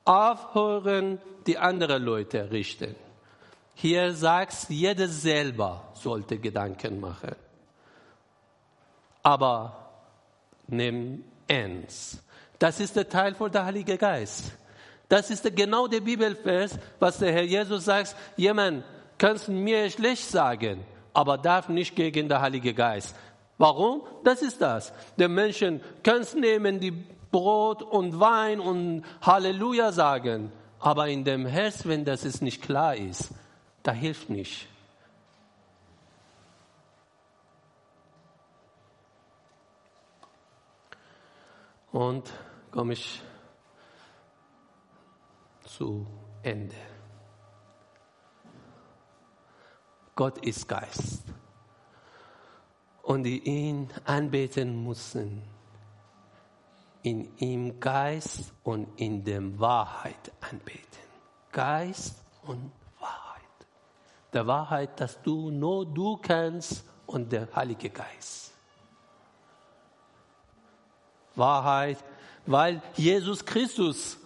[0.07, 2.97] Aufhören die anderen Leute richten.
[3.75, 7.35] Hier sagt jeder selber sollte Gedanken machen.
[9.23, 9.91] Aber
[10.69, 12.23] nimm ernst.
[12.59, 14.53] Das ist der Teil von der Heilige Geist.
[15.09, 18.17] Das ist genau der Bibelvers, was der Herr Jesus sagt.
[18.37, 18.85] Jemand
[19.19, 23.15] kann mir schlecht sagen, aber darf nicht gegen den Heiligen Geist.
[23.59, 24.03] Warum?
[24.25, 24.93] Das ist das.
[25.19, 26.91] Der Menschen können nehmen, die
[27.31, 32.97] Brot und Wein und Halleluja sagen, aber in dem Herz, wenn das ist nicht klar
[32.97, 33.31] ist,
[33.85, 34.67] da hilft nicht.
[41.93, 42.33] Und
[42.73, 43.23] komme ich
[45.65, 46.05] zu
[46.43, 46.75] Ende.
[50.17, 51.23] Gott ist Geist.
[53.03, 55.43] Und die ihn anbeten müssen,
[57.03, 60.81] in ihm Geist und in der Wahrheit anbeten.
[61.53, 62.84] Geist und Wahrheit.
[64.35, 68.53] Der Wahrheit, dass du nur du kennst und der Heilige Geist.
[71.37, 71.99] Wahrheit,
[72.47, 74.19] weil Jesus Christus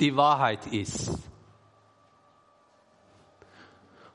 [0.00, 1.18] die Wahrheit ist.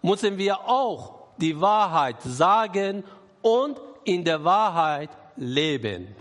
[0.02, 3.04] Müssen wir auch die Wahrheit sagen
[3.42, 6.16] und in der Wahrheit leben.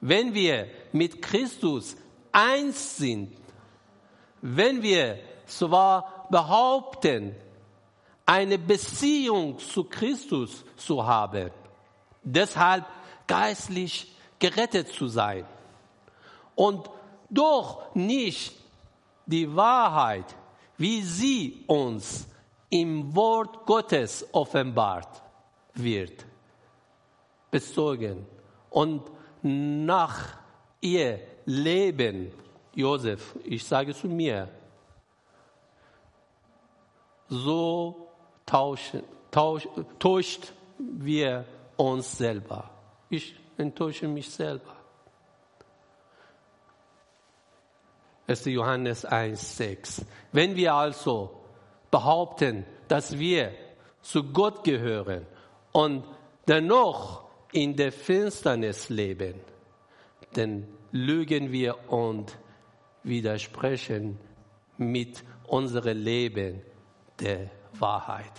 [0.00, 1.96] Wenn wir mit Christus
[2.32, 3.36] eins sind,
[4.40, 7.34] wenn wir zwar behaupten,
[8.26, 11.50] eine Beziehung zu Christus zu haben,
[12.22, 12.84] deshalb
[13.26, 15.46] geistlich gerettet zu sein.
[16.54, 16.88] Und
[17.28, 18.54] doch nicht
[19.26, 20.34] die Wahrheit,
[20.76, 22.26] wie sie uns
[22.70, 25.22] im Wort Gottes offenbart
[25.74, 26.24] wird,
[27.50, 28.26] bezogen
[28.70, 29.02] und
[29.42, 30.36] nach
[30.80, 32.32] ihr Leben,
[32.74, 34.48] Josef, ich sage zu mir,
[37.28, 38.03] so
[38.46, 39.68] tauschen, tausch,
[39.98, 41.44] täuscht wir
[41.76, 42.70] uns selber.
[43.08, 44.76] Ich enttäusche mich selber.
[48.26, 48.46] 1.
[48.46, 50.02] Johannes 1,6.
[50.32, 51.30] Wenn wir also
[51.90, 53.52] behaupten, dass wir
[54.00, 55.26] zu Gott gehören
[55.72, 56.04] und
[56.48, 59.40] dennoch in der Finsternis leben,
[60.32, 62.36] dann lügen wir und
[63.02, 64.18] widersprechen
[64.78, 66.62] mit unserem Leben
[67.20, 67.50] der
[67.80, 68.32] Wahrheit.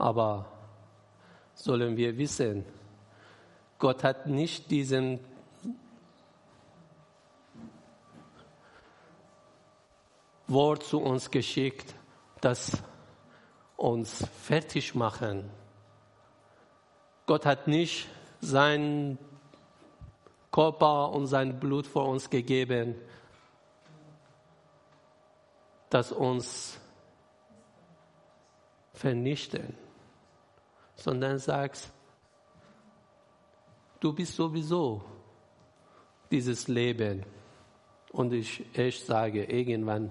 [0.00, 0.46] Aber
[1.52, 2.64] sollen wir wissen,
[3.78, 5.20] Gott hat nicht diesen
[10.48, 11.94] Wort zu uns geschickt,
[12.40, 12.82] das
[13.76, 15.50] uns fertig machen.
[17.26, 18.08] Gott hat nicht
[18.40, 19.18] sein
[20.50, 22.94] Körper und sein Blut vor uns gegeben,
[25.90, 26.80] das uns
[28.94, 29.76] vernichten,
[31.00, 31.90] sondern sagt,
[34.00, 35.02] du bist sowieso
[36.30, 37.24] dieses Leben.
[38.12, 40.10] Und ich echt sage, irgendwann,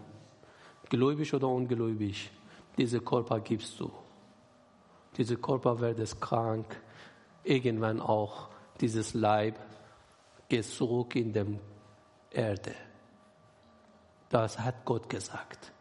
[0.90, 2.32] gläubig oder ungläubig,
[2.78, 3.92] diese Körper gibst du.
[5.16, 6.82] Diese Körper wird krank,
[7.44, 9.60] irgendwann auch dieses Leib
[10.48, 11.60] geht zurück in die
[12.32, 12.74] Erde.
[14.30, 15.72] Das hat Gott gesagt.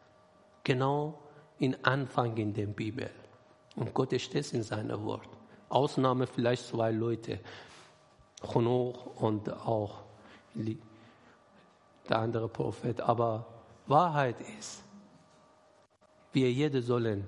[0.64, 1.18] Genau
[1.58, 3.10] in Anfang in der Bibel.
[3.78, 5.28] Und Gott steht in seinem Wort.
[5.68, 7.38] Ausnahme vielleicht zwei Leute,
[8.40, 10.02] Chonoch und auch
[12.08, 13.00] der andere Prophet.
[13.00, 13.46] Aber
[13.86, 14.82] Wahrheit ist,
[16.32, 17.24] wir jede sollen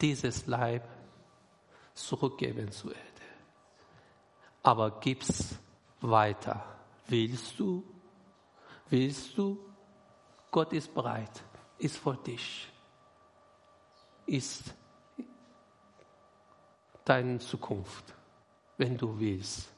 [0.00, 0.88] dieses Leib
[1.94, 3.04] zurückgeben zur Erde.
[4.62, 5.56] Aber gib's
[6.00, 6.64] weiter.
[7.06, 7.84] Willst du?
[8.88, 9.58] Willst du?
[10.50, 11.44] Gott ist bereit,
[11.78, 12.68] ist für dich,
[14.26, 14.74] ist
[17.10, 18.14] deine Zukunft,
[18.76, 19.68] wenn du willst.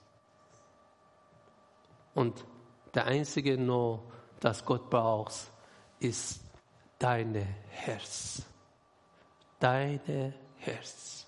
[2.14, 2.44] Und
[2.92, 4.02] der einzige nur,
[4.38, 5.50] das Gott braucht,
[5.98, 6.42] ist
[6.98, 8.42] deine Herz.
[9.58, 11.26] Deine Herz.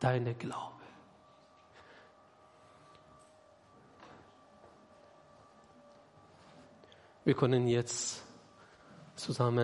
[0.00, 0.82] Deine Glaube.
[7.24, 8.24] Wir können jetzt
[9.14, 9.58] zusammen